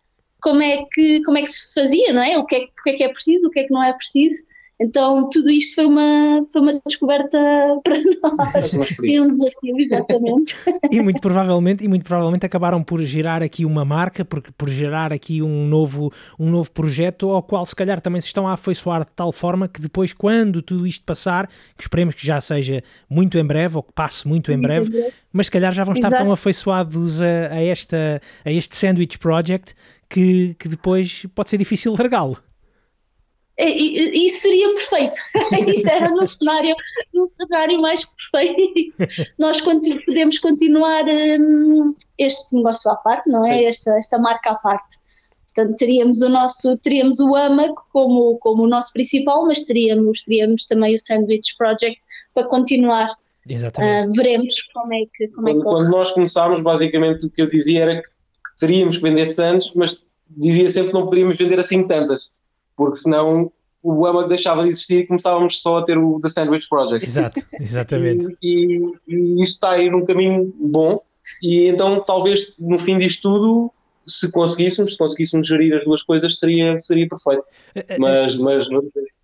como 0.41 0.63
é 0.63 0.85
que, 0.91 1.23
como 1.25 1.37
é 1.37 1.43
que 1.43 1.51
se 1.53 1.75
fazia, 1.75 2.13
não 2.13 2.23
é? 2.23 2.39
O 2.39 2.47
que 2.47 2.57
é, 2.57 2.59
o 2.61 2.83
que 2.83 2.91
é 2.91 2.93
que 2.95 3.05
é 3.05 3.09
preciso, 3.09 3.47
o 3.47 3.51
que 3.51 3.61
é 3.61 3.65
que 3.65 3.73
não 3.73 3.83
é 3.83 3.93
preciso. 3.93 4.49
Então, 4.81 5.29
tudo 5.29 5.51
isto 5.51 5.75
foi 5.75 5.85
uma, 5.85 6.47
foi 6.51 6.63
uma 6.63 6.81
descoberta 6.87 7.39
para 7.85 7.99
nós. 7.99 8.73
E 9.03 9.21
um 9.21 9.31
desafio, 9.31 9.79
exatamente. 9.79 10.57
e 10.91 11.01
muito 11.01 11.21
provavelmente, 11.21 11.85
e 11.85 11.89
muito 11.89 12.05
provavelmente 12.05 12.47
acabaram 12.47 12.83
por 12.83 12.99
gerar 13.05 13.43
aqui 13.43 13.67
uma 13.67 13.85
marca, 13.85 14.25
por, 14.25 14.43
por 14.57 14.71
gerar 14.71 15.13
aqui 15.13 15.43
um 15.43 15.67
novo, 15.67 16.11
um 16.39 16.49
novo 16.49 16.73
projeto, 16.73 17.29
ao 17.29 17.43
qual 17.43 17.67
se 17.67 17.77
calhar 17.77 18.01
também 18.01 18.23
se 18.23 18.29
estão 18.29 18.49
a 18.49 18.55
afeiçoar 18.55 19.05
de 19.05 19.11
tal 19.15 19.31
forma 19.33 19.69
que 19.69 19.83
depois, 19.83 20.15
quando 20.15 20.63
tudo 20.63 20.87
isto 20.87 21.05
passar, 21.05 21.47
que 21.77 21.83
esperemos 21.83 22.15
que 22.15 22.27
já 22.27 22.41
seja 22.41 22.83
muito 23.09 23.37
em 23.37 23.45
breve, 23.45 23.77
ou 23.77 23.83
que 23.83 23.93
passe 23.93 24.27
muito 24.27 24.51
em 24.51 24.59
breve, 24.59 25.13
mas 25.31 25.47
se 25.47 25.53
calhar 25.53 25.75
já 25.75 25.85
vão 25.85 25.93
estar 25.93 26.09
Exato. 26.09 26.23
tão 26.23 26.33
afeiçoados 26.33 27.23
a, 27.23 27.27
a, 27.27 27.63
esta, 27.63 28.23
a 28.45 28.51
este 28.51 28.75
Sandwich 28.75 29.19
Project 29.19 29.75
que, 30.09 30.55
que 30.59 30.69
depois 30.69 31.27
pode 31.35 31.51
ser 31.51 31.59
difícil 31.59 31.93
largá-lo. 31.93 32.39
Isso 33.69 34.43
seria 34.43 34.75
perfeito. 34.75 35.19
Isso 35.77 35.89
era 35.89 36.09
no 36.11 36.27
cenário, 36.27 36.75
no 37.13 37.27
cenário 37.27 37.81
mais 37.81 38.05
perfeito. 38.05 39.05
Nós 39.39 39.61
podemos 39.61 40.39
continuar 40.39 41.05
um, 41.07 41.95
este 42.19 42.57
negócio 42.57 42.91
à 42.91 42.97
parte, 42.97 43.31
não 43.31 43.45
é? 43.45 43.65
Esta, 43.65 43.97
esta 43.99 44.19
marca 44.19 44.51
à 44.51 44.55
parte. 44.57 44.97
Portanto, 45.55 45.77
teríamos 45.77 46.21
o 46.23 46.29
nosso, 46.29 46.77
teríamos 46.79 47.19
o 47.21 47.35
AMAC 47.35 47.75
como, 47.93 48.39
como 48.39 48.63
o 48.63 48.69
nosso 48.69 48.93
principal, 48.93 49.45
mas 49.45 49.65
teríamos, 49.65 50.23
teríamos 50.23 50.67
também 50.67 50.95
o 50.95 50.99
Sandwich 50.99 51.57
Project 51.57 51.99
para 52.35 52.45
continuar. 52.45 53.09
Exatamente. 53.49 54.09
Uh, 54.09 54.13
veremos 54.13 54.55
como 54.73 54.95
é 54.95 55.03
que 55.13 55.29
como 55.29 55.47
quando, 55.47 55.49
é 55.49 55.59
que 55.59 55.65
quando 55.65 55.91
nós 55.91 56.13
começámos, 56.13 56.63
basicamente 56.63 57.27
o 57.27 57.31
que 57.31 57.43
eu 57.43 57.49
dizia 57.49 57.83
era 57.83 58.03
que 58.03 58.09
teríamos 58.61 58.97
que 58.97 59.03
vender 59.03 59.27
Santos, 59.27 59.75
mas 59.75 60.05
dizia 60.29 60.71
sempre 60.71 60.93
que 60.93 60.95
não 60.95 61.07
podíamos 61.07 61.37
vender 61.37 61.59
assim 61.59 61.87
tantas 61.87 62.31
porque 62.81 62.97
senão 62.97 63.53
o 63.85 64.07
AMA 64.07 64.27
deixava 64.27 64.63
de 64.63 64.71
existir 64.71 65.01
e 65.01 65.07
começávamos 65.07 65.61
só 65.61 65.81
a 65.81 65.85
ter 65.85 65.99
o 65.99 66.19
The 66.19 66.31
Sandwich 66.31 66.67
Project. 66.67 67.07
Exato, 67.07 67.43
exatamente. 67.61 68.35
E, 68.43 68.79
e, 69.07 69.37
e 69.39 69.43
isto 69.43 69.57
está 69.57 69.73
aí 69.73 69.91
num 69.91 70.03
caminho 70.03 70.51
bom, 70.59 70.99
e 71.43 71.67
então 71.67 72.01
talvez 72.01 72.55
no 72.59 72.79
fim 72.79 72.99
disto 72.99 73.31
tudo, 73.31 73.71
se 74.07 74.33
conseguíssemos, 74.33 74.93
se 74.93 74.99
conseguíssemos 74.99 75.47
gerir 75.47 75.77
as 75.77 75.85
duas 75.85 76.03
coisas, 76.03 76.39
seria, 76.39 76.81
seria 76.81 77.07
perfeito. 77.07 77.45
É, 77.75 77.85
é, 77.87 77.99
mas, 77.99 78.35
mas 78.37 78.67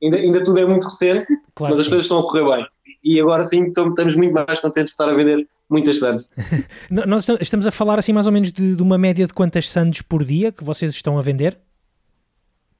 ainda, 0.03 0.19
ainda 0.19 0.45
tudo 0.45 0.59
é 0.59 0.67
muito 0.67 0.85
recente, 0.85 1.27
claro 1.55 1.73
mas 1.73 1.81
as 1.81 1.89
coisas 1.89 2.05
estão 2.05 2.19
a 2.19 2.23
correr 2.25 2.45
bem. 2.45 2.67
E 3.03 3.19
agora 3.19 3.43
sim 3.43 3.69
estamos 3.69 4.17
muito 4.17 4.35
mais 4.35 4.61
contentes 4.61 4.91
de 4.91 5.01
estar 5.03 5.09
a 5.09 5.15
vender 5.15 5.49
muitas 5.67 5.99
sandes. 5.99 6.29
Nós 6.91 7.27
estamos 7.41 7.67
a 7.67 7.71
falar 7.71 7.99
assim 7.99 8.13
mais 8.13 8.27
ou 8.27 8.33
menos 8.33 8.53
de, 8.53 8.77
de 8.77 8.83
uma 8.83 8.99
média 8.99 9.27
de 9.27 9.33
quantas 9.33 9.67
sandes 9.71 10.03
por 10.03 10.23
dia 10.23 10.53
que 10.53 10.63
vocês 10.63 10.91
estão 10.91 11.17
a 11.17 11.23
vender? 11.23 11.59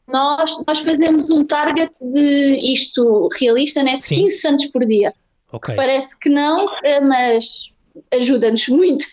Nós, 0.09 0.63
nós 0.67 0.79
fazemos 0.81 1.31
um 1.31 1.45
target 1.45 1.93
de 2.13 2.73
isto 2.73 3.29
realista, 3.39 3.83
né, 3.83 3.97
de 3.97 4.07
Sim. 4.07 4.23
15 4.23 4.37
santos 4.37 4.67
por 4.67 4.85
dia. 4.87 5.09
Okay. 5.53 5.75
Parece 5.75 6.19
que 6.19 6.29
não, 6.29 6.67
eh, 6.85 7.01
mas 7.01 7.77
ajuda-nos 8.13 8.69
muito. 8.69 9.05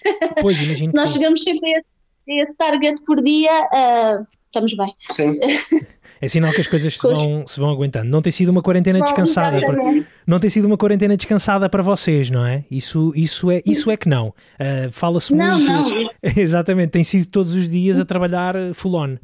Pois, 0.41 0.59
imagino 0.61 0.87
Se 0.91 0.95
nós 0.95 1.13
chegamos 1.13 1.43
sempre 1.43 1.75
a 1.75 1.81
esse, 2.27 2.57
target 2.57 3.01
por 3.05 3.21
dia, 3.21 3.51
uh, 3.51 4.27
estamos 4.45 4.73
bem. 4.73 4.93
Sim. 4.99 5.39
É 6.21 6.27
sinal 6.29 6.53
que 6.53 6.61
as 6.61 6.67
coisas 6.67 6.93
se 6.93 7.01
vão, 7.01 7.45
se 7.45 7.59
vão 7.59 7.69
aguentando. 7.69 8.09
Não 8.09 8.21
tem 8.21 8.31
sido 8.31 8.47
uma 8.47 8.61
quarentena 8.61 9.01
descansada. 9.01 9.59
Para, 9.59 9.77
não 10.25 10.39
tem 10.39 10.49
sido 10.49 10.63
uma 10.63 10.77
quarentena 10.77 11.17
descansada 11.17 11.67
para 11.67 11.83
vocês, 11.83 12.29
não 12.29 12.45
é? 12.45 12.63
Isso, 12.71 13.11
isso, 13.13 13.51
é, 13.51 13.61
isso 13.65 13.91
é 13.91 13.97
que 13.97 14.07
não. 14.07 14.29
Uh, 14.29 14.89
Fala-se 14.89 15.33
muito. 15.33 15.45
Não, 15.45 15.59
não. 15.59 16.09
Exatamente, 16.23 16.91
tem 16.91 17.03
sido 17.03 17.25
todos 17.25 17.53
os 17.53 17.67
dias 17.67 17.99
a 17.99 18.05
trabalhar 18.05 18.55
full 18.73 18.95
on. 18.95 19.17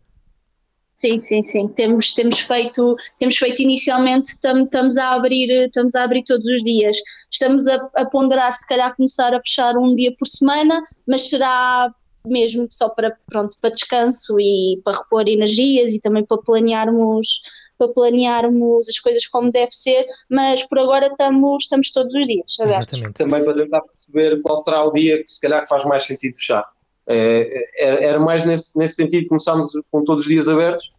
Sim, 1.00 1.18
sim, 1.18 1.42
sim. 1.42 1.68
Temos, 1.70 2.14
temos 2.14 2.42
feito, 2.42 2.98
temos 3.18 3.38
feito 3.38 3.62
inicialmente, 3.62 4.40
tam, 4.42 4.66
estamos 4.66 4.98
a 4.98 5.14
abrir, 5.14 5.50
estamos 5.68 5.96
a 5.96 6.04
abrir 6.04 6.24
todos 6.26 6.46
os 6.46 6.62
dias. 6.62 6.98
Estamos 7.32 7.68
a, 7.68 7.76
a, 7.96 8.06
ponderar 8.06 8.52
se 8.52 8.68
calhar 8.68 8.94
começar 8.98 9.34
a 9.34 9.40
fechar 9.40 9.78
um 9.78 9.96
dia 9.96 10.14
por 10.20 10.28
semana, 10.28 10.86
mas 11.08 11.30
será 11.30 11.90
mesmo 12.26 12.68
só 12.70 12.90
para 12.90 13.18
pronto, 13.28 13.58
para 13.62 13.70
descanso 13.70 14.38
e 14.42 14.82
para 14.84 14.98
repor 14.98 15.26
energias 15.26 15.94
e 15.94 16.02
também 16.02 16.26
para 16.26 16.38
planearmos 16.38 17.44
para 17.78 17.88
planearmos 17.88 18.90
as 18.90 19.00
coisas 19.00 19.26
como 19.26 19.54
deve 19.54 19.72
ser, 19.72 20.06
mas 20.30 20.68
por 20.68 20.80
agora 20.80 21.08
estamos, 21.08 21.64
estamos 21.64 21.92
todos 21.94 22.14
os 22.14 22.28
dias 22.28 22.60
abertos. 22.60 23.00
Exatamente. 23.00 23.18
Também 23.18 23.46
para 23.46 23.56
tentar 23.56 23.82
perceber 23.84 24.42
qual 24.42 24.58
será 24.58 24.84
o 24.84 24.92
dia 24.92 25.24
que 25.24 25.32
se 25.32 25.40
calhar 25.40 25.66
faz 25.66 25.86
mais 25.86 26.04
sentido 26.04 26.36
fechar. 26.36 26.70
É, 27.12 28.06
era 28.06 28.19
mais 28.19 28.45
nesse, 28.45 28.78
nesse 28.78 28.95
sentido 28.95 29.24
que 29.24 29.30
começámos 29.30 29.72
com 29.91 30.04
todos 30.04 30.24
os 30.24 30.30
dias 30.30 30.48
abertos, 30.48 30.93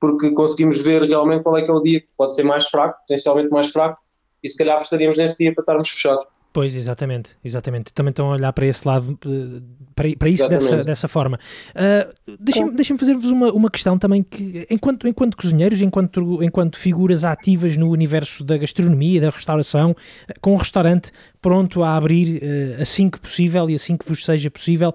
porque 0.00 0.30
conseguimos 0.30 0.80
ver 0.80 1.02
realmente 1.02 1.44
qual 1.44 1.56
é 1.56 1.62
que 1.62 1.70
é 1.70 1.74
o 1.74 1.80
dia 1.80 2.00
que 2.00 2.08
pode 2.16 2.34
ser 2.34 2.42
mais 2.42 2.66
fraco, 2.66 3.00
potencialmente 3.00 3.50
mais 3.50 3.70
fraco, 3.70 4.00
e 4.42 4.48
se 4.48 4.56
calhar 4.56 4.80
estaríamos 4.80 5.16
nesse 5.16 5.38
dia 5.38 5.54
para 5.54 5.62
estarmos 5.62 5.88
fechados. 5.88 6.26
Pois, 6.52 6.74
exatamente, 6.74 7.36
exatamente. 7.44 7.92
Também 7.92 8.10
estão 8.10 8.30
a 8.30 8.34
olhar 8.34 8.52
para 8.52 8.66
esse 8.66 8.86
lado, 8.86 9.18
eh, 9.24 9.60
para, 9.94 10.16
para 10.16 10.28
isso 10.28 10.48
dessa, 10.48 10.82
dessa 10.82 11.06
forma. 11.06 11.38
Uh, 11.70 12.36
Deixem-me 12.40 12.72
deixem 12.72 12.96
fazer-vos 12.96 13.30
uma, 13.30 13.52
uma 13.52 13.70
questão 13.70 13.98
também 13.98 14.22
que, 14.22 14.66
enquanto, 14.70 15.06
enquanto 15.06 15.36
cozinheiros, 15.36 15.80
enquanto, 15.80 16.42
enquanto 16.42 16.78
figuras 16.78 17.22
ativas 17.22 17.76
no 17.76 17.90
universo 17.90 18.42
da 18.42 18.56
gastronomia 18.56 19.18
e 19.18 19.20
da 19.20 19.30
restauração, 19.30 19.94
com 20.40 20.54
um 20.54 20.56
restaurante 20.56 21.12
pronto 21.40 21.82
a 21.82 21.94
abrir 21.96 22.42
uh, 22.42 22.82
assim 22.82 23.10
que 23.10 23.20
possível 23.20 23.68
e 23.68 23.74
assim 23.74 23.96
que 23.96 24.08
vos 24.08 24.24
seja 24.24 24.50
possível, 24.50 24.94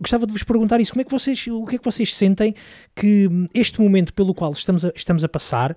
gostava 0.00 0.26
de 0.26 0.32
vos 0.32 0.42
perguntar 0.42 0.80
isso, 0.80 0.92
como 0.92 1.02
é 1.02 1.04
que 1.04 1.10
vocês, 1.10 1.46
o 1.46 1.64
que 1.66 1.76
é 1.76 1.78
que 1.78 1.84
vocês 1.84 2.14
sentem 2.14 2.54
que 2.94 3.28
este 3.54 3.80
momento 3.80 4.14
pelo 4.14 4.34
qual 4.34 4.50
estamos 4.52 4.84
a, 4.84 4.92
estamos 4.96 5.22
a 5.22 5.28
passar 5.28 5.72
eh, 5.72 5.76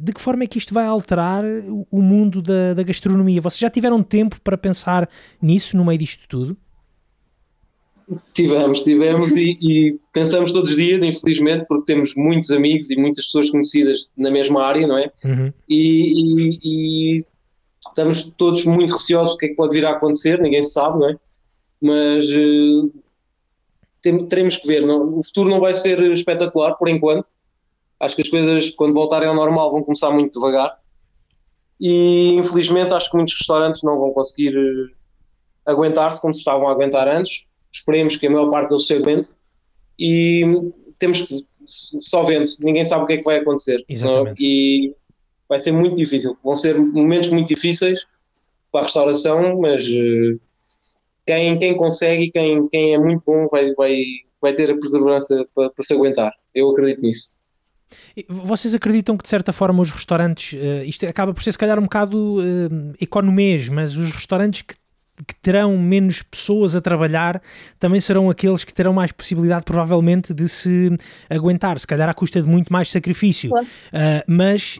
de 0.00 0.12
que 0.12 0.20
forma 0.20 0.44
é 0.44 0.46
que 0.46 0.56
isto 0.56 0.72
vai 0.72 0.86
alterar 0.86 1.44
o 1.90 2.00
mundo 2.00 2.40
da, 2.40 2.72
da, 2.74 2.82
gastronomia? 2.82 3.40
Vocês 3.40 3.58
já 3.58 3.68
tiveram 3.68 4.02
tempo 4.02 4.40
para 4.40 4.56
pensar 4.56 5.08
nisso 5.42 5.76
no 5.76 5.84
meio 5.84 5.98
disto 5.98 6.26
tudo? 6.26 6.56
Tivemos, 8.32 8.82
tivemos 8.82 9.32
e, 9.32 9.58
e, 9.60 10.00
pensamos 10.14 10.52
todos 10.52 10.70
os 10.70 10.76
dias, 10.76 11.02
infelizmente, 11.02 11.66
porque 11.68 11.92
temos 11.92 12.14
muitos 12.14 12.50
amigos 12.50 12.88
e 12.88 12.96
muitas 12.96 13.26
pessoas 13.26 13.50
conhecidas 13.50 14.08
na 14.16 14.30
mesma 14.30 14.64
área, 14.64 14.86
não 14.86 14.96
é? 14.96 15.12
Uhum. 15.22 15.52
E, 15.68 16.12
e, 16.14 16.58
e, 16.64 17.24
estamos 17.86 18.34
todos 18.36 18.64
muito 18.64 18.94
receosos 18.94 19.34
do 19.34 19.38
que 19.38 19.46
é 19.46 19.48
que 19.50 19.54
pode 19.54 19.74
vir 19.74 19.84
a 19.84 19.90
acontecer, 19.90 20.40
ninguém 20.40 20.62
sabe, 20.62 20.98
não 20.98 21.10
é? 21.10 21.16
Mas 21.82 22.24
uh, 22.32 22.90
tem, 24.00 24.26
teremos 24.26 24.56
que 24.56 24.66
ver, 24.66 24.86
não? 24.86 25.18
o 25.18 25.22
futuro 25.22 25.50
não 25.50 25.60
vai 25.60 25.74
ser 25.74 26.00
espetacular 26.10 26.74
por 26.76 26.88
enquanto, 26.88 27.28
Acho 28.00 28.14
que 28.14 28.22
as 28.22 28.28
coisas, 28.28 28.70
quando 28.70 28.94
voltarem 28.94 29.28
ao 29.28 29.34
normal, 29.34 29.70
vão 29.70 29.82
começar 29.82 30.10
muito 30.10 30.38
devagar. 30.38 30.78
E 31.80 32.34
infelizmente 32.34 32.92
acho 32.92 33.10
que 33.10 33.16
muitos 33.16 33.34
restaurantes 33.38 33.82
não 33.82 33.98
vão 33.98 34.12
conseguir 34.12 34.56
uh, 34.56 34.90
aguentar-se 35.66 36.20
como 36.20 36.34
se 36.34 36.40
estavam 36.40 36.68
a 36.68 36.72
aguentar 36.72 37.08
antes. 37.08 37.48
Esperemos 37.72 38.16
que 38.16 38.26
a 38.26 38.30
maior 38.30 38.50
parte 38.50 38.70
deles 38.70 38.86
se 38.86 38.94
aguente. 38.94 39.30
E 39.98 40.42
temos 40.98 41.22
que 41.22 41.34
só 41.66 42.22
vendo, 42.22 42.48
ninguém 42.60 42.84
sabe 42.84 43.04
o 43.04 43.06
que 43.06 43.14
é 43.14 43.16
que 43.18 43.24
vai 43.24 43.38
acontecer. 43.38 43.84
E 44.38 44.94
vai 45.48 45.58
ser 45.58 45.72
muito 45.72 45.96
difícil. 45.96 46.36
Vão 46.42 46.54
ser 46.54 46.78
momentos 46.78 47.30
muito 47.30 47.48
difíceis 47.48 48.00
para 48.72 48.82
a 48.82 48.84
restauração, 48.84 49.58
mas 49.60 49.86
uh, 49.88 50.40
quem, 51.26 51.58
quem 51.58 51.76
consegue, 51.76 52.30
quem, 52.30 52.68
quem 52.68 52.94
é 52.94 52.98
muito 52.98 53.22
bom, 53.26 53.46
vai, 53.48 53.72
vai, 53.74 54.02
vai 54.40 54.54
ter 54.54 54.70
a 54.70 54.78
perseverança 54.78 55.46
para, 55.54 55.70
para 55.70 55.84
se 55.84 55.94
aguentar. 55.94 56.32
Eu 56.54 56.70
acredito 56.70 57.02
nisso. 57.02 57.37
Vocês 58.28 58.74
acreditam 58.74 59.16
que 59.16 59.22
de 59.22 59.28
certa 59.28 59.52
forma 59.52 59.82
os 59.82 59.90
restaurantes, 59.90 60.58
uh, 60.58 60.82
isto 60.84 61.06
acaba 61.06 61.34
por 61.34 61.42
ser 61.42 61.52
se 61.52 61.58
calhar 61.58 61.78
um 61.78 61.82
bocado 61.82 62.36
uh, 62.36 62.94
economês, 63.00 63.68
mas 63.68 63.96
os 63.96 64.10
restaurantes 64.10 64.62
que, 64.62 64.74
que, 65.26 65.34
terão 65.36 65.76
menos 65.78 66.22
pessoas 66.22 66.76
a 66.76 66.80
trabalhar 66.80 67.40
também 67.78 68.00
serão 68.00 68.28
aqueles 68.28 68.64
que 68.64 68.72
terão 68.72 68.92
mais 68.92 69.12
possibilidade 69.12 69.64
provavelmente 69.64 70.34
de 70.34 70.48
se 70.48 70.90
aguentar, 71.28 71.78
se 71.78 71.86
calhar 71.86 72.08
à 72.08 72.14
custa 72.14 72.42
de 72.42 72.48
muito 72.48 72.72
mais 72.72 72.90
sacrifício. 72.90 73.50
Uh, 73.50 74.22
mas 74.26 74.78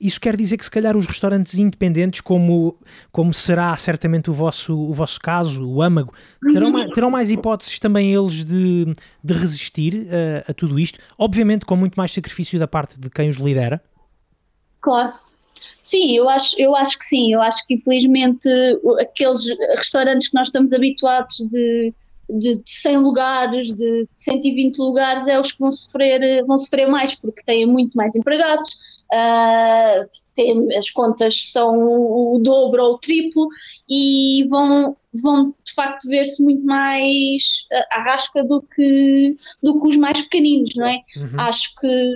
isso 0.00 0.20
quer 0.20 0.36
dizer 0.36 0.56
que 0.56 0.64
se 0.64 0.70
calhar 0.70 0.96
os 0.96 1.06
restaurantes 1.06 1.58
independentes, 1.58 2.20
como, 2.20 2.78
como 3.10 3.32
será 3.32 3.76
certamente 3.76 4.30
o 4.30 4.32
vosso, 4.32 4.74
o 4.76 4.92
vosso 4.92 5.20
caso, 5.20 5.68
o 5.68 5.82
âmago, 5.82 6.12
terão, 6.52 6.70
mais, 6.70 6.88
terão 6.90 7.10
mais 7.10 7.30
hipóteses 7.30 7.78
também 7.78 8.14
eles 8.14 8.44
de, 8.44 8.94
de 9.22 9.34
resistir 9.34 10.06
a, 10.46 10.50
a 10.50 10.54
tudo 10.54 10.78
isto, 10.78 10.98
obviamente 11.18 11.64
com 11.64 11.76
muito 11.76 11.94
mais 11.96 12.12
sacrifício 12.12 12.58
da 12.58 12.66
parte 12.66 12.98
de 12.98 13.10
quem 13.10 13.28
os 13.28 13.36
lidera? 13.36 13.82
Claro. 14.80 15.23
Sim, 15.82 16.16
eu 16.16 16.28
acho, 16.28 16.60
eu 16.60 16.74
acho 16.74 16.98
que 16.98 17.04
sim. 17.04 17.32
Eu 17.32 17.42
acho 17.42 17.66
que 17.66 17.74
infelizmente 17.74 18.48
aqueles 18.98 19.42
restaurantes 19.76 20.28
que 20.28 20.34
nós 20.34 20.48
estamos 20.48 20.72
habituados 20.72 21.36
de, 21.36 21.92
de, 22.28 22.56
de 22.56 22.70
100 22.70 22.96
lugares, 22.98 23.74
de 23.74 24.08
120 24.14 24.78
lugares, 24.78 25.26
é 25.26 25.38
os 25.38 25.52
que 25.52 25.60
vão 25.60 25.70
sofrer, 25.70 26.44
vão 26.46 26.56
sofrer 26.56 26.88
mais 26.88 27.14
porque 27.14 27.42
têm 27.44 27.66
muito 27.66 27.94
mais 27.94 28.14
empregados, 28.14 28.70
uh, 29.12 30.78
as 30.78 30.90
contas 30.90 31.50
são 31.50 31.78
o, 31.78 32.36
o 32.36 32.38
dobro 32.38 32.82
ou 32.82 32.94
o 32.94 32.98
triplo 32.98 33.46
e 33.88 34.46
vão, 34.48 34.96
vão 35.22 35.54
de 35.64 35.74
facto 35.74 36.08
ver-se 36.08 36.42
muito 36.42 36.64
mais 36.64 37.66
à 37.92 38.02
rasca 38.02 38.42
do 38.42 38.62
que, 38.62 39.34
do 39.62 39.80
que 39.80 39.88
os 39.88 39.96
mais 39.96 40.20
pequeninos, 40.22 40.74
não 40.76 40.86
é? 40.86 41.00
Uhum. 41.16 41.40
Acho 41.40 41.74
que 41.78 42.14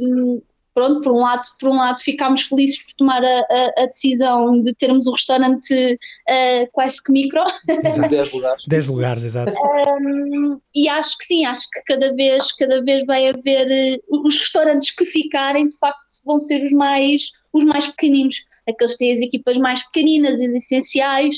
pronto, 0.79 1.01
por 1.01 1.13
um 1.13 1.19
lado, 1.19 1.43
por 1.59 1.69
um 1.71 1.75
lado 1.75 1.99
ficámos 1.99 2.43
felizes 2.43 2.81
por 2.85 2.95
tomar 2.95 3.25
a, 3.25 3.39
a, 3.41 3.83
a 3.83 3.87
decisão 3.87 4.63
de 4.63 4.73
termos 4.75 5.09
o 5.09 5.13
restaurante 5.13 5.75
uh, 5.75 6.69
quase 6.71 7.03
que 7.03 7.11
micro. 7.11 7.45
Exato, 7.69 8.07
10 8.09 8.33
lugares. 8.33 8.65
10 8.69 8.87
lugares, 8.87 9.25
exato. 9.25 9.53
Um, 9.53 10.61
e 10.73 10.89
acho 10.89 11.19
que 11.19 11.25
sim, 11.25 11.45
acho 11.45 11.69
que 11.73 11.83
cada 11.83 12.15
vez, 12.15 12.53
cada 12.53 12.81
vez 12.85 13.05
vai 13.07 13.29
haver 13.29 14.01
uh, 14.09 14.25
os 14.25 14.39
restaurantes 14.39 14.95
que 14.95 15.05
ficarem, 15.05 15.69
de 15.69 15.77
facto, 15.79 15.99
vão 16.25 16.39
ser 16.39 16.63
os 16.63 16.71
mais, 16.71 17.33
os 17.53 17.65
mais 17.65 17.89
pequeninos, 17.89 18.37
aqueles 18.69 18.93
que 18.93 18.99
têm 18.99 19.13
as 19.13 19.19
equipas 19.19 19.59
mais 19.59 19.83
pequeninas, 19.87 20.37
as 20.37 20.53
essenciais. 20.53 21.37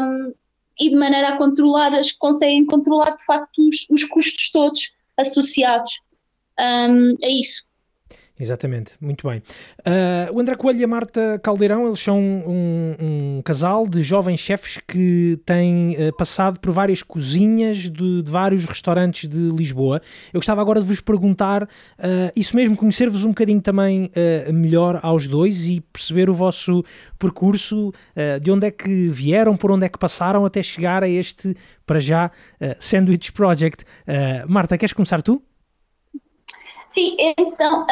Um, 0.00 0.32
e 0.78 0.90
de 0.90 0.96
maneira 0.96 1.30
a 1.30 1.36
controlar, 1.36 1.94
as 1.94 2.12
que 2.12 2.18
conseguem 2.18 2.64
controlar 2.64 3.16
de 3.16 3.24
facto 3.24 3.66
os, 3.66 3.86
os 3.90 4.04
custos 4.04 4.50
todos 4.50 4.94
associados 5.18 5.90
um, 6.58 7.14
a 7.22 7.28
isso. 7.28 7.75
Exatamente, 8.38 8.92
muito 9.00 9.26
bem. 9.26 9.38
Uh, 9.78 10.34
o 10.34 10.40
André 10.40 10.56
Coelho 10.56 10.80
e 10.80 10.84
a 10.84 10.86
Marta 10.86 11.40
Caldeirão, 11.42 11.86
eles 11.86 12.00
são 12.00 12.20
um, 12.20 12.94
um 13.00 13.42
casal 13.42 13.88
de 13.88 14.02
jovens 14.02 14.40
chefes 14.40 14.78
que 14.86 15.40
têm 15.46 15.92
uh, 15.92 16.14
passado 16.14 16.60
por 16.60 16.70
várias 16.70 17.02
cozinhas 17.02 17.88
de, 17.88 18.22
de, 18.22 18.30
vários 18.30 18.66
restaurantes 18.66 19.26
de 19.26 19.48
Lisboa. 19.48 20.02
Eu 20.34 20.40
gostava 20.40 20.60
agora 20.60 20.82
de 20.82 20.86
vos 20.86 21.00
perguntar, 21.00 21.62
uh, 21.62 21.68
isso 22.36 22.54
mesmo, 22.54 22.76
conhecer-vos 22.76 23.24
um 23.24 23.28
bocadinho 23.28 23.62
também 23.62 24.10
melhor 24.52 25.00
aos 25.02 25.26
dois 25.26 25.66
e 25.66 25.80
perceber 25.80 26.28
o 26.28 26.34
vosso 26.34 26.84
percurso, 27.18 27.92
de 28.40 28.50
onde 28.50 28.66
é 28.66 28.70
que 28.70 29.08
vieram, 29.08 29.56
por 29.56 29.70
onde 29.70 29.86
é 29.86 29.88
que 29.88 29.98
passaram 29.98 30.44
até 30.44 30.62
chegar 30.62 31.02
a 31.02 31.08
este, 31.08 31.56
para 31.84 31.98
já, 31.98 32.30
Sandwich 32.78 33.32
Project. 33.32 33.84
Marta, 34.48 34.76
queres 34.76 34.92
começar 34.92 35.22
tu? 35.22 35.42
Sim, 36.88 37.16
então 37.18 37.84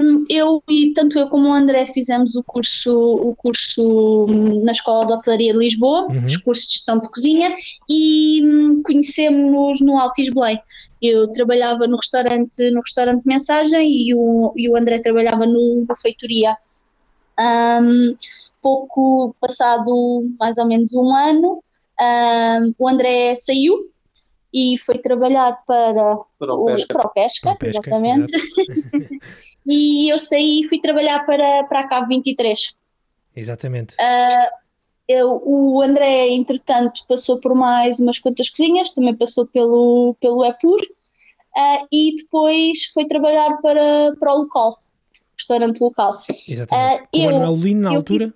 um, 0.00 0.24
eu 0.28 0.62
e 0.68 0.92
tanto 0.92 1.18
eu 1.18 1.28
como 1.28 1.48
o 1.48 1.52
André 1.52 1.86
fizemos 1.86 2.36
o 2.36 2.44
curso, 2.44 2.94
o 2.94 3.34
curso 3.34 4.26
hum, 4.26 4.62
na 4.62 4.72
Escola 4.72 5.06
de 5.06 5.12
Hotelaria 5.14 5.52
de 5.52 5.58
Lisboa, 5.58 6.06
uhum. 6.08 6.26
os 6.26 6.36
cursos 6.36 6.66
de 6.66 6.74
gestão 6.74 6.98
de 6.98 7.10
cozinha, 7.10 7.54
e 7.88 8.44
um, 8.44 8.82
conhecemos-nos 8.82 9.80
no 9.80 9.98
Altis 9.98 10.28
Belém. 10.32 10.60
Eu 11.00 11.26
trabalhava 11.32 11.86
no 11.86 11.96
restaurante, 11.96 12.70
no 12.70 12.80
restaurante 12.80 13.26
Mensagem 13.26 13.90
e 13.90 14.14
o, 14.14 14.52
e 14.54 14.68
o 14.68 14.76
André 14.76 15.00
trabalhava 15.00 15.46
no, 15.46 15.84
no 15.88 15.96
Feitoria. 15.96 16.56
Um, 17.40 18.14
pouco 18.60 19.34
passado 19.40 20.30
mais 20.38 20.58
ou 20.58 20.66
menos 20.66 20.94
um 20.94 21.12
ano, 21.12 21.60
um, 22.00 22.74
o 22.78 22.88
André 22.88 23.34
saiu 23.34 23.91
e 24.52 24.76
foi 24.78 24.98
trabalhar 24.98 25.62
para, 25.66 26.18
para 26.38 26.54
o, 26.54 26.66
Pesca, 26.66 26.94
para 26.94 27.06
o 27.06 27.10
Pesca, 27.10 27.54
pesca 27.56 27.80
exatamente. 27.80 28.32
e 29.66 30.12
eu 30.12 30.18
saí 30.18 30.60
e 30.60 30.68
fui 30.68 30.80
trabalhar 30.80 31.24
para, 31.24 31.64
para 31.64 31.80
a 31.80 31.88
Cave 31.88 32.08
23. 32.08 32.76
Exatamente. 33.34 33.94
Uh, 33.94 34.62
eu, 35.08 35.42
o 35.44 35.82
André, 35.82 36.28
entretanto, 36.30 37.02
passou 37.08 37.40
por 37.40 37.54
mais 37.54 37.98
umas 37.98 38.18
quantas 38.18 38.50
cozinhas, 38.50 38.92
também 38.92 39.14
passou 39.14 39.46
pelo, 39.46 40.14
pelo 40.20 40.44
Epur, 40.44 40.80
uh, 40.80 41.86
e 41.90 42.16
depois 42.16 42.86
foi 42.92 43.06
trabalhar 43.06 43.56
para, 43.62 44.14
para 44.18 44.34
o 44.34 44.38
local, 44.38 44.78
restaurante 45.36 45.80
local. 45.80 46.14
Exatamente. 46.46 47.02
Uh, 47.02 47.08
com 47.10 47.18
eu, 47.18 47.32
Manuel 47.32 47.56
Lino 47.56 47.80
na 47.80 47.90
eu, 47.90 47.96
altura? 47.96 48.34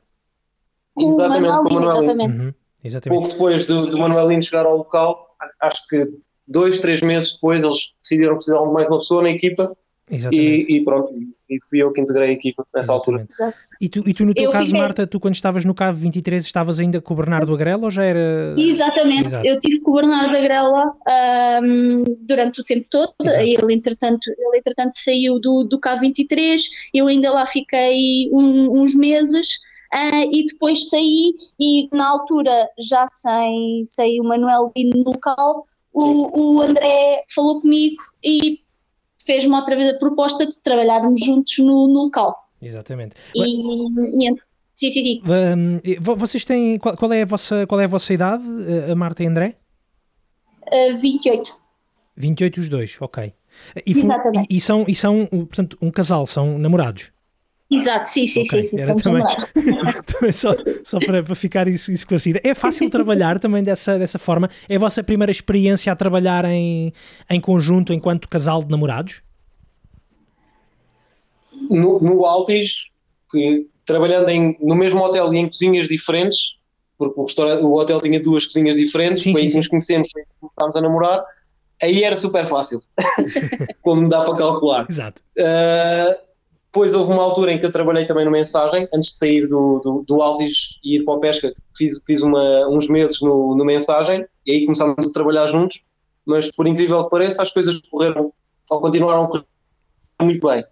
Com 0.95 1.09
exatamente, 1.09 1.53
com 1.53 1.61
o 1.61 1.75
Manuel 1.75 2.03
Exatamente. 2.03 2.45
Uhum. 2.45 2.55
exatamente. 2.83 3.21
Pouco 3.21 3.33
depois 3.33 3.65
do, 3.67 3.91
do 3.91 3.99
Manuel 3.99 4.29
Lino 4.29 4.43
chegar 4.43 4.65
ao 4.65 4.79
local, 4.79 5.26
acho 5.61 5.87
que 5.89 6.09
dois, 6.47 6.81
três 6.81 7.01
meses 7.01 7.35
depois 7.35 7.63
eles 7.63 7.95
decidiram 8.03 8.37
precisar 8.37 8.65
de 8.65 8.73
mais 8.73 8.89
uma 8.89 8.99
pessoa 8.99 9.23
na 9.23 9.31
equipa 9.31 9.77
e, 10.09 10.77
e, 10.77 10.85
pronto, 10.85 11.13
e 11.51 11.59
fui 11.69 11.83
eu 11.83 11.93
que 11.93 12.01
integrei 12.01 12.29
a 12.29 12.33
equipa 12.33 12.65
nessa 12.73 12.93
Exatamente. 12.93 13.29
altura. 13.43 13.55
E 13.81 13.89
tu, 13.89 14.09
e 14.09 14.15
tu 14.15 14.25
no 14.25 14.33
teu 14.33 14.45
eu 14.45 14.53
caso, 14.53 14.67
fiquei... 14.67 14.81
Marta, 14.81 15.05
tu 15.05 15.19
quando 15.19 15.35
estavas 15.35 15.65
no 15.65 15.75
CAV 15.75 15.99
23 15.99 16.45
estavas 16.45 16.79
ainda 16.79 17.01
com 17.01 17.13
o 17.13 17.17
Bernardo 17.17 17.53
Agrela 17.53 17.85
ou 17.85 17.91
já 17.91 18.05
era... 18.05 18.55
Exatamente, 18.57 19.27
Exato. 19.27 19.47
eu 19.47 19.59
tive 19.59 19.81
com 19.81 19.91
o 19.91 19.95
Bernardo 19.95 20.37
Agrela 20.37 20.93
um, 21.61 22.05
durante 22.27 22.61
o 22.61 22.65
tempo 22.65 22.87
todo, 22.89 23.15
ele 23.41 23.75
entretanto, 23.75 24.29
ele 24.29 24.59
entretanto 24.59 24.93
saiu 24.93 25.41
do, 25.41 25.65
do 25.65 25.81
CAV 25.81 26.01
23, 26.03 26.63
eu 26.95 27.09
ainda 27.09 27.33
lá 27.33 27.45
fiquei 27.45 28.31
um, 28.33 28.81
uns 28.81 28.95
meses 28.95 29.59
Uh, 29.97 30.29
e 30.31 30.45
depois 30.45 30.91
saí 30.91 31.33
e 31.59 31.89
na 31.91 32.07
altura 32.07 32.69
já 32.79 33.07
sem, 33.09 33.83
sem 33.87 34.21
o 34.21 34.25
Manuel 34.25 34.71
Lino 34.77 34.91
no 34.95 35.13
local, 35.13 35.65
o, 35.91 36.57
o 36.57 36.61
André 36.61 37.25
falou 37.35 37.63
comigo 37.63 37.97
e 38.23 38.61
fez-me 39.25 39.55
outra 39.55 39.75
vez 39.75 39.95
a 39.95 39.99
proposta 39.99 40.47
de 40.47 40.63
trabalharmos 40.63 41.19
juntos 41.25 41.57
no, 41.59 41.89
no 41.89 42.05
local. 42.05 42.35
Exatamente. 42.61 43.17
E, 43.35 43.43
e, 43.43 44.37
sim, 44.75 44.91
sim, 44.91 45.03
sim. 45.03 45.23
Um, 45.25 45.81
vocês 46.17 46.45
têm, 46.45 46.79
qual, 46.79 46.95
qual, 46.95 47.11
é 47.15 47.23
a 47.23 47.27
vossa, 47.27 47.67
qual 47.67 47.81
é 47.81 47.85
a 47.85 47.89
vossa 47.89 48.13
idade, 48.13 48.45
a 48.91 48.95
Marta 48.95 49.23
e 49.23 49.27
André? 49.27 49.57
Uh, 50.67 50.99
28. 50.99 51.59
28 52.17 52.61
os 52.61 52.69
dois, 52.69 52.97
ok. 53.01 53.33
E, 53.87 53.93
e, 53.93 54.57
e, 54.57 54.61
são, 54.61 54.85
e 54.87 54.95
são, 54.95 55.27
portanto, 55.27 55.79
um 55.81 55.91
casal, 55.91 56.27
são 56.27 56.59
namorados? 56.59 57.11
Exato, 57.69 58.07
sim, 58.07 58.27
sim, 58.27 58.43
okay. 58.43 58.69
sim. 58.69 58.81
Era 58.81 58.95
também, 58.95 59.23
também 60.07 60.33
só, 60.33 60.55
só 60.85 61.01
para, 61.01 61.23
para 61.23 61.35
ficar 61.35 61.67
isso 61.67 61.91
esclarecido. 61.91 62.39
É 62.45 62.55
fácil 62.55 62.89
trabalhar 62.89 63.41
também 63.41 63.63
dessa, 63.63 63.99
dessa 63.99 64.19
forma? 64.19 64.49
É 64.71 64.77
a 64.77 64.79
vossa 64.79 65.03
primeira 65.03 65.33
experiência 65.33 65.93
a 65.93 65.97
trabalhar 65.97 66.45
em, 66.45 66.93
em 67.29 67.41
conjunto 67.41 67.93
enquanto 67.93 68.29
casal 68.29 68.63
de 68.63 68.71
namorados? 68.71 69.21
No, 71.69 71.99
no 71.99 72.25
Altis, 72.25 72.91
que, 73.33 73.67
trabalhando 73.85 74.29
em, 74.29 74.57
no 74.61 74.77
mesmo 74.77 75.01
hotel 75.01 75.35
e 75.35 75.39
em 75.39 75.47
cozinhas 75.49 75.89
diferentes, 75.89 76.59
porque 76.97 77.19
o, 77.19 77.67
o 77.67 77.79
hotel 77.81 78.01
tinha 78.01 78.21
duas 78.21 78.47
cozinhas 78.47 78.77
diferentes, 78.77 79.25
sim, 79.25 79.33
foi 79.33 79.41
sim, 79.41 79.47
aí 79.47 79.51
que 79.51 79.57
nos 79.57 79.67
conhecemos, 79.67 80.09
foi 80.13 80.23
aí 80.23 80.27
que 80.27 80.35
começámos 80.41 80.77
a 80.77 80.81
namorar, 80.81 81.25
aí 81.83 82.05
era 82.05 82.17
super 82.17 82.47
fácil, 82.47 82.79
como 83.83 84.09
dá 84.09 84.25
para 84.25 84.37
calcular. 84.37 84.87
Exato. 84.89 85.21
Uh, 85.37 86.27
depois 86.77 86.93
houve 86.93 87.11
uma 87.11 87.23
altura 87.23 87.53
em 87.53 87.59
que 87.59 87.65
eu 87.65 87.73
trabalhei 87.73 88.05
também 88.05 88.27
no 88.27 88.31
Mensagem, 88.31 88.87
antes 88.93 89.13
de 89.13 89.17
sair 89.17 89.47
do, 89.47 89.81
do, 89.81 90.05
do 90.07 90.21
Altis 90.21 90.79
e 90.85 90.97
ir 90.97 91.05
para 91.05 91.15
o 91.15 91.21
Pesca, 91.21 91.51
fiz, 91.75 92.03
fiz 92.05 92.21
uma, 92.21 92.69
uns 92.69 92.87
meses 92.91 93.19
no, 93.23 93.57
no 93.57 93.65
Mensagem, 93.65 94.27
e 94.45 94.53
aí 94.53 94.67
começámos 94.67 95.09
a 95.09 95.13
trabalhar 95.15 95.47
juntos, 95.47 95.87
mas 96.27 96.55
por 96.55 96.67
incrível 96.67 97.03
que 97.05 97.11
pareça, 97.11 97.43
as 97.43 97.51
coisas 97.51 97.81
correram, 97.81 98.31
ou 98.69 98.81
continuaram 98.83 99.25
a 99.25 99.27
correr 99.27 99.45
muito 100.21 100.47
bem. 100.47 100.65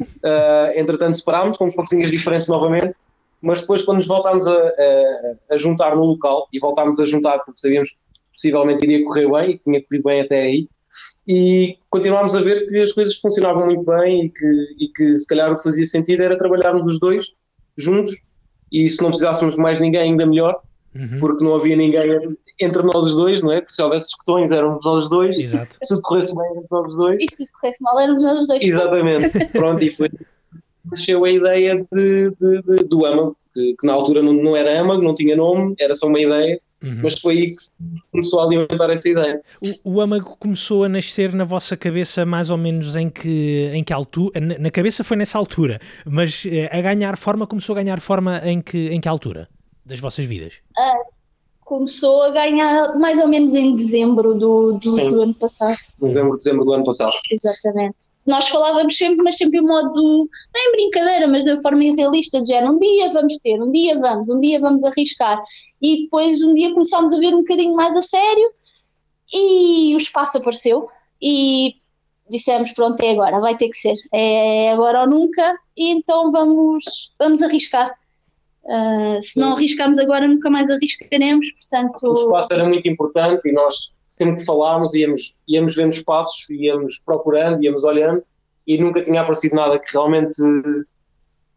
Uh, 0.00 0.76
entretanto 0.76 1.18
separámos, 1.18 1.56
fomos 1.56 1.76
para 1.76 1.84
cozinhas 1.84 2.10
diferentes 2.10 2.48
novamente, 2.48 2.96
mas 3.40 3.60
depois 3.60 3.82
quando 3.82 3.98
nos 3.98 4.08
voltámos 4.08 4.48
a, 4.48 4.52
a, 4.52 5.54
a, 5.54 5.56
juntar 5.56 5.94
no 5.94 6.02
local, 6.02 6.48
e 6.52 6.58
voltámos 6.58 6.98
a 6.98 7.06
juntar 7.06 7.38
porque 7.44 7.60
sabíamos 7.60 7.90
que 7.90 7.98
possivelmente 8.32 8.84
iria 8.84 9.04
correr 9.04 9.30
bem, 9.30 9.50
e 9.50 9.58
tinha 9.58 9.80
corrido 9.80 10.02
bem 10.02 10.20
até 10.20 10.42
aí, 10.42 10.68
e 11.26 11.78
continuámos 11.90 12.34
a 12.34 12.40
ver 12.40 12.66
que 12.66 12.80
as 12.80 12.92
coisas 12.92 13.16
funcionavam 13.16 13.66
muito 13.66 13.84
bem 13.84 14.26
e 14.26 14.30
que, 14.30 14.76
e 14.78 14.88
que 14.88 15.18
se 15.18 15.26
calhar 15.26 15.52
o 15.52 15.56
que 15.56 15.62
fazia 15.62 15.84
sentido 15.84 16.22
era 16.22 16.36
trabalharmos 16.36 16.86
os 16.86 17.00
dois 17.00 17.26
juntos 17.76 18.14
e 18.70 18.88
se 18.88 19.02
não 19.02 19.10
precisássemos 19.10 19.56
de 19.56 19.60
mais 19.60 19.80
ninguém 19.80 20.02
ainda 20.02 20.26
melhor 20.26 20.60
uhum. 20.94 21.18
porque 21.18 21.44
não 21.44 21.54
havia 21.54 21.76
ninguém 21.76 22.36
entre 22.60 22.82
nós 22.82 23.04
os 23.04 23.16
dois, 23.16 23.42
não 23.42 23.52
é? 23.52 23.60
Porque 23.60 23.72
se 23.72 23.82
houvesse 23.82 24.06
discussões 24.06 24.50
éramos 24.50 24.84
nós 24.84 25.04
os 25.04 25.10
dois, 25.10 25.38
Exato. 25.38 25.76
se 25.82 26.02
corresse 26.02 26.34
bem 26.36 26.46
éramos 26.50 26.70
nós 26.70 26.90
os 26.90 26.96
dois 26.96 27.22
e 27.22 27.34
se 27.34 27.52
corresse 27.52 27.82
mal 27.82 28.00
éramos 28.00 28.22
nós 28.22 28.40
os 28.40 28.46
dois 28.46 28.64
exatamente, 28.64 29.44
pronto 29.52 29.82
e 29.82 29.90
foi 29.90 30.10
nasceu 30.84 31.24
a 31.24 31.30
ideia 31.30 31.86
de, 31.90 32.30
de, 32.30 32.62
de 32.62 32.84
do 32.84 33.06
âmago 33.06 33.36
que, 33.54 33.74
que, 33.80 33.86
na 33.86 33.94
altura 33.94 34.22
não, 34.22 34.32
não 34.32 34.56
era 34.56 34.80
âmago, 34.80 35.02
não 35.02 35.14
tinha 35.14 35.36
nome, 35.36 35.74
era 35.78 35.94
só 35.94 36.06
uma 36.06 36.20
ideia 36.20 36.60
Uhum. 36.84 37.00
Mas 37.02 37.18
foi 37.18 37.34
aí 37.34 37.46
que 37.48 38.02
começou 38.12 38.40
a 38.40 38.44
alimentar 38.44 38.90
essa 38.90 39.08
ideia. 39.08 39.40
O, 39.84 39.94
o 39.94 40.00
âmago 40.00 40.36
começou 40.38 40.84
a 40.84 40.88
nascer 40.88 41.32
na 41.32 41.44
vossa 41.44 41.76
cabeça 41.76 42.26
mais 42.26 42.50
ou 42.50 42.58
menos 42.58 42.94
em 42.94 43.08
que, 43.08 43.70
em 43.72 43.82
que 43.82 43.92
altura? 43.92 44.38
Na, 44.38 44.58
na 44.58 44.70
cabeça 44.70 45.02
foi 45.02 45.16
nessa 45.16 45.38
altura, 45.38 45.80
mas 46.04 46.44
eh, 46.46 46.68
a 46.70 46.80
ganhar 46.82 47.16
forma 47.16 47.46
começou 47.46 47.74
a 47.74 47.82
ganhar 47.82 48.00
forma 48.00 48.38
em 48.44 48.60
que, 48.60 48.88
em 48.88 49.00
que 49.00 49.08
altura 49.08 49.48
das 49.84 49.98
vossas 49.98 50.24
vidas? 50.24 50.60
Uh, 50.78 51.13
começou 51.64 52.22
a 52.22 52.30
ganhar 52.30 52.96
mais 52.98 53.18
ou 53.18 53.26
menos 53.26 53.54
em 53.54 53.74
dezembro 53.74 54.34
do, 54.34 54.72
do, 54.72 55.10
do, 55.10 55.22
ano 55.22 55.34
passado. 55.34 55.76
Novembro, 56.00 56.36
dezembro 56.36 56.64
do 56.64 56.72
ano 56.74 56.84
passado. 56.84 57.12
Exatamente. 57.30 57.96
Nós 58.26 58.48
falávamos 58.48 58.96
sempre, 58.96 59.22
mas 59.24 59.36
sempre 59.36 59.58
em 59.58 59.62
modo, 59.62 59.94
não 59.94 60.60
é 60.60 60.68
em 60.68 60.72
brincadeira, 60.72 61.26
mas 61.26 61.44
de 61.44 61.60
forma 61.62 61.82
idealista, 61.82 62.40
de 62.40 62.48
género, 62.48 62.74
um 62.74 62.78
dia 62.78 63.10
vamos 63.10 63.38
ter, 63.38 63.60
um 63.62 63.70
dia 63.72 63.98
vamos, 63.98 64.28
um 64.28 64.40
dia 64.40 64.60
vamos 64.60 64.84
arriscar. 64.84 65.42
E 65.80 66.04
depois 66.04 66.42
um 66.42 66.54
dia 66.54 66.72
começámos 66.72 67.12
a 67.12 67.18
ver 67.18 67.34
um 67.34 67.38
bocadinho 67.38 67.74
mais 67.74 67.96
a 67.96 68.02
sério 68.02 68.50
e 69.32 69.94
o 69.94 69.96
espaço 69.96 70.38
apareceu 70.38 70.88
e 71.20 71.74
dissemos 72.28 72.72
pronto, 72.72 73.00
é 73.00 73.12
agora, 73.12 73.40
vai 73.40 73.56
ter 73.56 73.68
que 73.68 73.76
ser, 73.76 73.94
é 74.12 74.72
agora 74.72 75.02
ou 75.02 75.08
nunca, 75.08 75.58
e 75.76 75.90
então 75.90 76.30
vamos, 76.30 77.12
vamos 77.18 77.42
arriscar. 77.42 77.94
Uh, 78.64 79.22
se 79.22 79.38
não 79.38 79.52
arriscarmos 79.52 79.98
agora, 79.98 80.26
nunca 80.26 80.48
mais 80.48 80.70
arriscaremos, 80.70 81.46
portanto... 81.52 82.08
O 82.08 82.12
espaço 82.12 82.52
era 82.52 82.66
muito 82.66 82.88
importante 82.88 83.46
e 83.48 83.52
nós 83.52 83.94
sempre 84.06 84.36
que 84.36 84.44
falámos 84.44 84.94
íamos, 84.94 85.42
íamos 85.48 85.76
vendo 85.76 85.92
espaços, 85.92 86.48
íamos 86.48 86.98
procurando, 87.04 87.62
íamos 87.62 87.84
olhando 87.84 88.22
e 88.66 88.78
nunca 88.78 89.04
tinha 89.04 89.20
aparecido 89.20 89.56
nada 89.56 89.78
que 89.78 89.92
realmente 89.92 90.36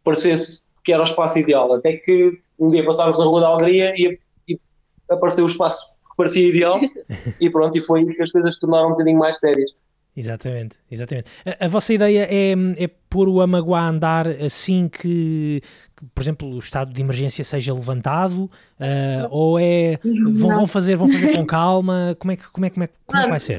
parecesse 0.04 0.67
que 0.84 0.91
era 0.91 1.02
o 1.02 1.06
espaço 1.06 1.38
ideal, 1.39 1.74
até 1.74 1.98
que 1.98 2.39
um 2.58 2.70
dia 2.70 2.84
passámos 2.86 3.20
na 3.20 3.26
Rua 3.26 3.41
da 3.41 3.48
Alegria 3.48 3.93
e, 3.96 4.17
e 4.48 4.60
apareceu 5.10 5.43
o 5.43 5.48
espaço 5.48 6.00
que 6.10 6.15
parecia 6.17 6.48
ideal 6.48 6.80
e 7.39 7.50
pronto, 7.50 7.78
e 7.78 7.82
foi 7.82 8.00
aí 8.00 8.15
que 8.15 8.22
as 8.22 8.32
coisas 8.32 8.56
se 8.56 8.60
tornaram 8.60 8.88
um 8.88 8.91
bocadinho 8.91 9.20
mais 9.20 9.39
sérias. 9.39 9.72
Exatamente, 10.15 10.76
exatamente. 10.89 11.30
A, 11.46 11.65
a, 11.65 11.67
vossa 11.67 11.93
ideia 11.93 12.28
é, 12.30 12.54
é 12.84 12.89
pôr 13.17 13.27
o 13.27 13.41
Amaguá 13.41 13.80
a 13.80 13.89
andar 13.89 14.27
assim 14.27 14.88
que, 14.88 15.60
que, 15.95 16.06
por 16.13 16.21
exemplo, 16.21 16.47
o 16.47 16.60
estado 16.60 16.93
de 16.93 17.01
emergência 17.01 17.43
seja 17.43 17.73
levantado, 17.73 18.43
uh, 18.43 19.27
ou 19.32 19.58
é 19.58 19.97
vão, 20.03 20.51
vão, 20.51 20.67
fazer 20.67 20.95
vão 20.95 21.10
fazer 21.10 21.36
com 21.36 21.43
calma? 21.47 22.15
Como 22.19 22.32
é 22.32 22.36
que 22.36 22.47
como 22.51 22.67
é, 22.67 22.69
como 22.69 22.84
é, 22.84 22.89
como 23.08 23.19
é 23.19 23.23
que 23.23 23.30
vai 23.30 23.39
ser? 23.39 23.58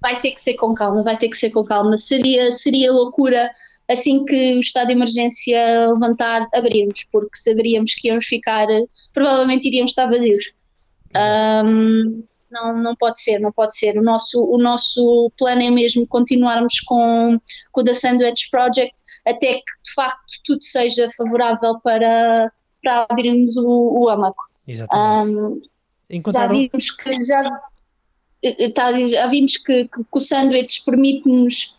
Vai 0.00 0.18
ter 0.20 0.30
que 0.30 0.40
ser 0.40 0.54
com 0.54 0.72
calma, 0.72 1.02
vai 1.02 1.18
ter 1.18 1.28
que 1.28 1.36
ser 1.36 1.50
com 1.50 1.62
calma. 1.62 1.94
Seria 1.98 2.50
seria 2.52 2.90
loucura 2.90 3.50
assim 3.86 4.24
que 4.24 4.54
o 4.54 4.60
estado 4.60 4.86
de 4.86 4.94
emergência 4.94 5.90
levantar 5.92 6.48
abrirmos, 6.54 7.04
porque 7.12 7.36
saberíamos 7.36 7.94
que 7.96 8.08
íamos 8.08 8.24
ficar, 8.24 8.66
provavelmente 9.12 9.68
iríamos 9.68 9.90
estar 9.90 10.06
vazios. 10.06 10.54
Um, 11.14 12.24
não, 12.54 12.78
não 12.80 12.96
pode 12.96 13.20
ser, 13.20 13.40
não 13.40 13.52
pode 13.52 13.76
ser. 13.76 13.98
O 13.98 14.02
nosso, 14.02 14.42
o 14.42 14.56
nosso 14.56 15.30
plano 15.36 15.62
é 15.62 15.70
mesmo 15.70 16.06
continuarmos 16.06 16.80
com, 16.80 17.38
com 17.72 17.80
o 17.80 17.84
The 17.84 17.92
Sandwich 17.92 18.48
Project 18.50 19.02
até 19.26 19.54
que 19.54 19.82
de 19.84 19.94
facto 19.94 20.32
tudo 20.44 20.62
seja 20.62 21.10
favorável 21.16 21.80
para, 21.80 22.52
para 22.82 23.06
abrirmos 23.08 23.56
o, 23.56 24.04
o 24.04 24.08
AMACO. 24.08 24.44
Exatamente. 24.66 25.36
Um, 26.10 26.30
Já 26.32 26.46
vimos 26.46 26.90
que 26.92 27.24
já, 27.24 27.42
tá, 28.74 28.92
já 29.04 29.26
vimos 29.26 29.56
que, 29.56 29.84
que, 29.84 29.98
que 29.98 30.08
o 30.12 30.20
Sandwich 30.20 30.84
permite-nos 30.84 31.78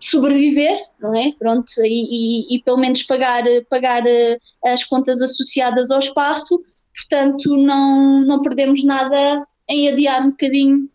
sobreviver, 0.00 0.78
não 1.00 1.14
é? 1.14 1.32
Pronto, 1.38 1.70
e, 1.78 2.54
e, 2.54 2.56
e, 2.56 2.62
pelo 2.62 2.78
menos 2.78 3.02
pagar, 3.04 3.44
pagar 3.70 4.06
eh, 4.06 4.38
as 4.64 4.84
contas 4.84 5.22
associadas 5.22 5.90
ao 5.90 5.98
espaço, 5.98 6.62
portanto 6.94 7.56
não, 7.56 8.20
não 8.20 8.42
perdemos 8.42 8.84
nada 8.84 9.46
em 9.68 9.88
adiar 9.88 10.22
um 10.22 10.30
bocadinho 10.30 10.88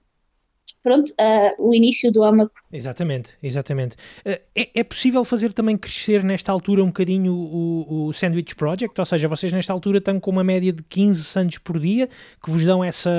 pronto, 0.84 1.12
uh, 1.12 1.68
o 1.68 1.74
início 1.74 2.12
do 2.12 2.24
âmago. 2.24 2.52
Exatamente, 2.72 3.38
exatamente. 3.42 3.96
Uh, 4.26 4.40
é, 4.56 4.70
é, 4.76 4.84
possível 4.84 5.24
fazer 5.24 5.54
também 5.54 5.78
crescer 5.78 6.24
nesta 6.24 6.52
altura 6.52 6.84
um 6.84 6.88
bocadinho 6.88 7.34
o, 7.34 8.08
o 8.08 8.14
Sandwich 8.14 8.56
Project? 8.56 9.00
Ou 9.00 9.06
seja, 9.06 9.28
vocês 9.28 9.54
nesta 9.54 9.72
altura 9.72 10.00
estão 10.00 10.20
com 10.20 10.32
uma 10.32 10.44
média 10.44 10.74
de 10.74 10.84
15 10.84 11.24
sandes 11.24 11.58
por 11.60 11.80
dia 11.80 12.08
que 12.44 12.50
vos 12.50 12.66
dão 12.66 12.84
essa 12.84 13.12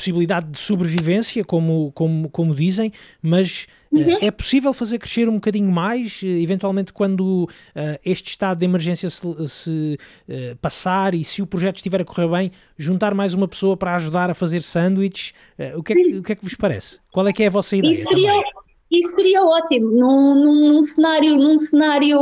possibilidade 0.00 0.50
de 0.50 0.58
sobrevivência, 0.58 1.44
como, 1.44 1.92
como, 1.92 2.30
como 2.30 2.54
dizem, 2.54 2.90
mas 3.22 3.66
Uhum. 3.92 4.18
É 4.20 4.30
possível 4.30 4.72
fazer 4.72 4.98
crescer 4.98 5.28
um 5.28 5.34
bocadinho 5.34 5.68
mais, 5.68 6.20
eventualmente 6.22 6.92
quando 6.92 7.48
uh, 7.74 7.98
este 8.04 8.28
estado 8.28 8.58
de 8.58 8.64
emergência 8.64 9.10
se, 9.10 9.48
se 9.48 9.98
uh, 10.28 10.56
passar 10.58 11.12
e 11.12 11.24
se 11.24 11.42
o 11.42 11.46
projeto 11.46 11.78
estiver 11.78 12.00
a 12.00 12.04
correr 12.04 12.28
bem, 12.28 12.52
juntar 12.78 13.14
mais 13.14 13.34
uma 13.34 13.48
pessoa 13.48 13.76
para 13.76 13.96
ajudar 13.96 14.30
a 14.30 14.34
fazer 14.34 14.62
sanduíches? 14.62 15.34
Uh, 15.58 15.76
o, 15.76 15.82
que 15.82 15.92
é 15.92 15.96
que, 15.96 16.16
o 16.18 16.22
que 16.22 16.32
é 16.32 16.36
que 16.36 16.44
vos 16.44 16.54
parece? 16.54 17.00
Qual 17.12 17.26
é 17.26 17.32
que 17.32 17.42
é 17.42 17.48
a 17.48 17.50
vossa 17.50 17.76
ideia? 17.76 17.90
Isso 17.90 18.04
seria, 18.04 18.32
isso 18.92 19.10
seria 19.10 19.42
ótimo, 19.42 19.90
num, 19.90 20.34
num, 20.36 20.68
num 20.68 20.82
cenário, 20.82 21.36
num 21.36 21.58
cenário 21.58 22.20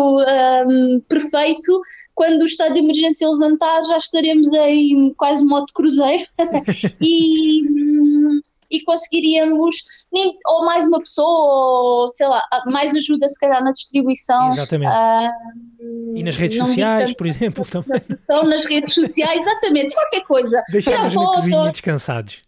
um, 0.66 1.00
perfeito, 1.06 1.82
quando 2.18 2.42
o 2.42 2.46
estado 2.46 2.74
de 2.74 2.80
emergência 2.80 3.30
levantar, 3.30 3.80
já 3.84 3.96
estaremos 3.96 4.52
em 4.52 5.14
quase 5.14 5.44
modo 5.44 5.72
cruzeiro. 5.72 6.26
E, 7.00 7.62
hum, 7.62 8.40
e 8.68 8.80
conseguiríamos 8.82 9.84
nem, 10.12 10.34
ou 10.46 10.64
mais 10.64 10.86
uma 10.86 10.98
pessoa, 10.98 12.02
ou 12.02 12.10
sei 12.10 12.26
lá, 12.26 12.42
mais 12.72 12.94
ajuda 12.94 13.28
se 13.28 13.38
calhar 13.38 13.62
na 13.62 13.72
distribuição. 13.72 14.48
Exatamente. 14.48 14.90
Uh, 14.90 16.16
e 16.16 16.22
nas 16.22 16.36
redes 16.36 16.58
sociais, 16.58 17.04
tanto, 17.04 17.16
por 17.16 17.26
exemplo, 17.26 17.64
também. 17.70 18.02
Nas 18.28 18.64
redes 18.66 18.94
sociais, 18.94 19.40
exatamente, 19.40 19.94
qualquer 19.94 20.22
coisa. 20.22 20.62
Deixamos 20.72 21.14
na 21.14 21.26
cozinha 21.26 21.70
descansados. 21.70 22.40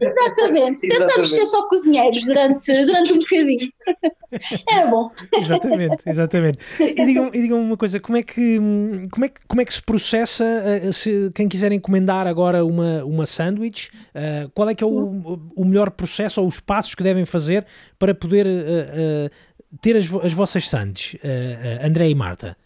Exatamente. 0.00 0.88
Tentamos 0.88 1.30
ser 1.30 1.46
só 1.46 1.68
cozinheiros 1.68 2.24
durante, 2.24 2.72
durante 2.86 3.12
um 3.12 3.18
bocadinho. 3.18 3.70
É 4.68 4.84
bom. 4.88 5.08
Exatamente, 5.32 5.98
exatamente. 6.04 6.58
E 6.80 7.06
digam, 7.06 7.30
e 7.32 7.40
digam 7.40 7.60
uma 7.60 7.76
coisa, 7.76 8.00
como 8.00 8.18
é 8.18 8.22
que, 8.22 8.58
como 9.08 9.24
é 9.24 9.28
que, 9.28 9.40
como 9.46 9.60
é 9.60 9.64
que 9.64 9.72
se 9.72 9.80
processa, 9.80 10.44
eh, 10.44 10.90
se 10.90 11.30
quem 11.36 11.48
quiser 11.48 11.70
encomendar 11.70 12.26
agora 12.26 12.64
uma, 12.64 13.04
uma 13.04 13.26
sanduíche, 13.26 13.90
uh, 14.08 14.50
qual 14.52 14.68
é 14.68 14.74
que 14.74 14.82
é 14.82 14.86
o, 14.86 15.38
o 15.54 15.64
melhor 15.64 15.88
processo 15.92 16.40
ou 16.40 16.48
os 16.48 16.58
passos 16.58 16.93
que 16.94 17.02
devem 17.02 17.24
fazer 17.24 17.66
para 17.98 18.14
poder 18.14 18.46
uh, 18.46 18.50
uh, 18.50 19.78
ter 19.80 19.96
as, 19.96 20.12
as 20.22 20.32
vossas 20.32 20.68
sandes, 20.68 21.16
André 21.82 22.08
e 22.08 22.14
Marta? 22.14 22.56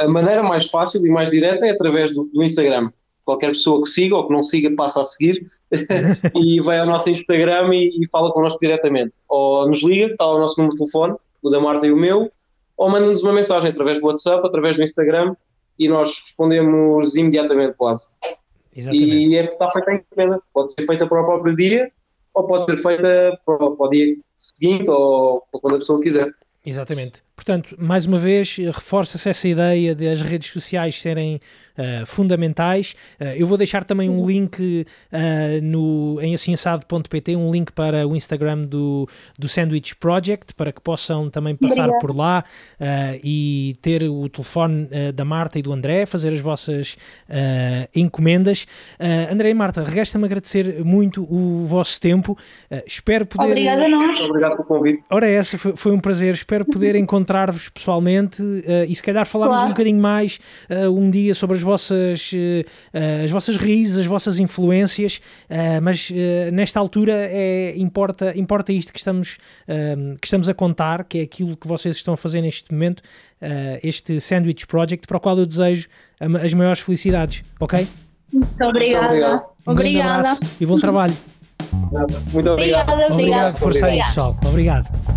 a 0.00 0.08
maneira 0.08 0.42
mais 0.42 0.68
fácil 0.68 1.04
e 1.06 1.08
mais 1.08 1.30
direta 1.30 1.64
é 1.64 1.70
através 1.70 2.14
do, 2.14 2.24
do 2.24 2.42
Instagram 2.42 2.90
qualquer 3.24 3.48
pessoa 3.48 3.82
que 3.82 3.88
siga 3.88 4.16
ou 4.16 4.26
que 4.26 4.32
não 4.32 4.42
siga 4.42 4.74
passa 4.76 5.00
a 5.00 5.04
seguir 5.04 5.48
e 6.34 6.60
vai 6.60 6.78
ao 6.78 6.86
nosso 6.86 7.08
Instagram 7.10 7.74
e, 7.74 8.00
e, 8.00 8.08
fala 8.08 8.32
connosco 8.32 8.58
diretamente. 8.60 9.16
Ou 9.28 9.66
nos 9.66 9.82
liga, 9.82 10.12
está 10.12 10.26
o 10.26 10.38
nosso 10.38 10.60
número 10.60 10.76
de 10.76 10.82
telefone, 10.82 11.16
o 11.42 11.50
da 11.50 11.60
Marta 11.60 11.86
e 11.86 11.92
o 11.92 11.96
meu, 11.96 12.30
ou 12.76 12.90
manda-nos 12.90 13.22
uma 13.22 13.32
mensagem 13.32 13.70
através 13.70 13.98
do 13.98 14.06
WhatsApp, 14.06 14.46
através 14.46 14.76
do 14.76 14.82
Instagram 14.82 15.34
e 15.78 15.88
nós 15.88 16.20
respondemos 16.20 17.16
imediatamente 17.16 17.74
quase. 17.76 18.16
Exatamente. 18.76 19.06
E 19.06 19.36
é, 19.36 19.40
está 19.40 19.70
feita 19.70 19.90
a 19.90 19.94
encomenda. 19.94 20.42
Pode 20.52 20.72
ser 20.72 20.86
feita 20.86 21.06
para 21.06 21.22
o 21.22 21.24
próprio 21.24 21.56
dia 21.56 21.90
ou 22.34 22.46
pode 22.46 22.64
ser 22.64 22.76
feita 22.76 23.38
para, 23.46 23.56
para 23.56 23.86
o 23.86 23.88
dia 23.88 24.16
seguinte 24.36 24.90
ou 24.90 25.42
para 25.50 25.60
quando 25.60 25.76
a 25.76 25.78
pessoa 25.78 26.02
quiser. 26.02 26.34
Exatamente. 26.66 27.22
Portanto, 27.36 27.74
mais 27.78 28.06
uma 28.06 28.18
vez, 28.18 28.56
reforça-se 28.56 29.28
essa 29.28 29.48
ideia 29.48 29.94
de 29.94 30.08
as 30.08 30.22
redes 30.22 30.50
sociais 30.50 31.00
serem 31.00 31.40
uh, 31.76 32.06
fundamentais. 32.06 32.94
Uh, 33.20 33.24
eu 33.36 33.46
vou 33.46 33.58
deixar 33.58 33.84
também 33.84 34.08
um 34.08 34.26
link 34.26 34.86
uh, 35.12 35.62
no, 35.62 36.20
em 36.20 36.34
assinsado.pt, 36.34 37.36
um 37.36 37.50
link 37.50 37.72
para 37.72 38.06
o 38.06 38.14
Instagram 38.14 38.64
do, 38.64 39.08
do 39.38 39.48
Sandwich 39.48 39.96
Project, 39.96 40.54
para 40.54 40.72
que 40.72 40.80
possam 40.80 41.28
também 41.28 41.56
passar 41.56 41.88
Obrigada. 41.88 41.98
por 41.98 42.16
lá 42.16 42.44
e 43.22 43.76
ter 43.80 44.04
o 44.04 44.28
telefone 44.28 44.88
da 45.14 45.24
Marta 45.24 45.58
e 45.58 45.62
do 45.62 45.72
André, 45.72 46.06
fazer 46.06 46.32
as 46.32 46.40
vossas 46.40 46.96
encomendas. 47.94 48.66
André 49.30 49.50
e 49.50 49.54
Marta, 49.54 49.82
resta-me 49.82 50.24
agradecer 50.24 50.84
muito 50.84 51.22
o 51.22 51.64
vosso 51.64 52.00
tempo. 52.00 52.36
espero 52.86 53.26
poder. 53.26 53.50
Obrigada, 53.50 53.88
nós. 53.88 54.20
Obrigado 54.20 54.56
pelo 54.56 54.64
convite. 54.64 55.04
Ora, 55.10 55.28
essa 55.28 55.56
foi, 55.56 55.76
foi 55.76 55.92
um 55.92 56.00
prazer. 56.00 56.34
Espero 56.34 56.64
poder 56.64 56.94
encontrar-vos 57.24 57.68
pessoalmente 57.70 58.42
e 58.86 58.94
se 58.94 59.02
calhar 59.02 59.26
falarmos 59.26 59.56
claro. 59.56 59.70
um 59.70 59.72
bocadinho 59.72 60.00
mais 60.00 60.38
um 60.92 61.10
dia 61.10 61.34
sobre 61.34 61.56
as 61.56 61.62
vossas, 61.62 62.30
uh, 62.32 63.24
as 63.24 63.30
vossas 63.30 63.56
raízes, 63.56 63.98
as 63.98 64.06
vossas 64.06 64.38
influências, 64.38 65.20
uh, 65.50 65.80
mas 65.82 66.10
uh, 66.10 66.14
nesta 66.52 66.78
altura 66.78 67.12
é, 67.14 67.74
importa, 67.76 68.38
importa 68.38 68.72
isto 68.72 68.92
que 68.92 68.98
estamos, 68.98 69.38
que 70.20 70.26
estamos 70.26 70.48
a 70.48 70.54
contar, 70.54 71.04
que 71.04 71.18
é 71.18 71.22
aquilo 71.22 71.56
que 71.56 71.66
vocês 71.66 71.96
estão 71.96 72.14
a 72.14 72.16
fazer 72.16 72.42
neste 72.42 72.70
momento, 72.72 73.02
este 73.82 74.20
Sandwich 74.20 74.66
Project, 74.66 75.06
para 75.06 75.16
o 75.16 75.20
qual 75.20 75.38
eu 75.38 75.46
desejo 75.46 75.88
as 76.42 76.52
maiores 76.52 76.80
felicidades, 76.80 77.42
ok? 77.60 77.86
Muito 78.32 78.64
obrigada. 78.64 79.44
Um 79.66 79.72
obrigada. 79.72 80.38
e 80.60 80.66
bom 80.66 80.78
trabalho. 80.78 81.14
Muito 82.32 82.50
obrigado. 82.50 82.90
Obrigada, 82.90 83.12
obrigado. 83.12 83.56
Força 83.56 83.86
aí, 83.86 84.02
pessoal. 84.04 84.34
Obrigado. 84.44 85.13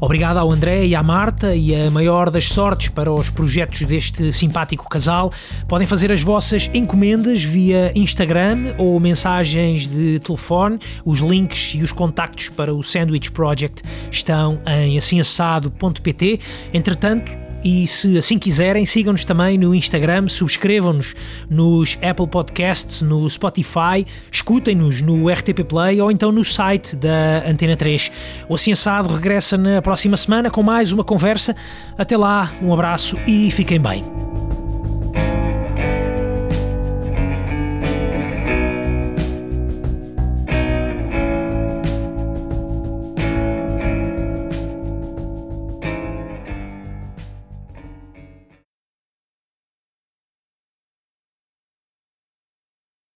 Obrigado 0.00 0.36
ao 0.36 0.50
André 0.50 0.86
e 0.86 0.94
à 0.94 1.02
Marta 1.02 1.54
e 1.54 1.74
a 1.74 1.90
maior 1.90 2.30
das 2.30 2.48
sortes 2.48 2.88
para 2.88 3.12
os 3.12 3.30
projetos 3.30 3.82
deste 3.82 4.32
simpático 4.32 4.88
casal. 4.88 5.32
Podem 5.68 5.86
fazer 5.86 6.12
as 6.12 6.22
vossas 6.22 6.70
encomendas 6.74 7.42
via 7.42 7.92
Instagram 7.94 8.74
ou 8.78 8.98
mensagens 9.00 9.86
de 9.86 10.18
telefone. 10.20 10.78
Os 11.04 11.20
links 11.20 11.74
e 11.74 11.82
os 11.82 11.92
contactos 11.92 12.48
para 12.48 12.74
o 12.74 12.82
Sandwich 12.82 13.30
Project 13.30 13.82
estão 14.10 14.60
em 14.66 14.98
assimassado.pt. 14.98 16.40
Entretanto, 16.72 17.45
e 17.66 17.84
se 17.84 18.16
assim 18.16 18.38
quiserem, 18.38 18.86
sigam-nos 18.86 19.24
também 19.24 19.58
no 19.58 19.74
Instagram, 19.74 20.28
subscrevam-nos 20.28 21.16
nos 21.50 21.98
Apple 22.00 22.28
Podcasts, 22.28 23.02
no 23.02 23.28
Spotify, 23.28 24.06
escutem-nos 24.30 25.02
no 25.02 25.28
RTP 25.28 25.64
Play 25.68 26.00
ou 26.00 26.08
então 26.08 26.30
no 26.30 26.44
site 26.44 26.94
da 26.94 27.42
Antena 27.44 27.76
3. 27.76 28.12
O 28.48 28.54
Assim 28.54 28.70
Assado 28.70 29.12
regressa 29.12 29.58
na 29.58 29.82
próxima 29.82 30.16
semana 30.16 30.48
com 30.48 30.62
mais 30.62 30.92
uma 30.92 31.02
conversa. 31.02 31.56
Até 31.98 32.16
lá, 32.16 32.52
um 32.62 32.72
abraço 32.72 33.16
e 33.26 33.50
fiquem 33.50 33.80
bem. 33.80 34.65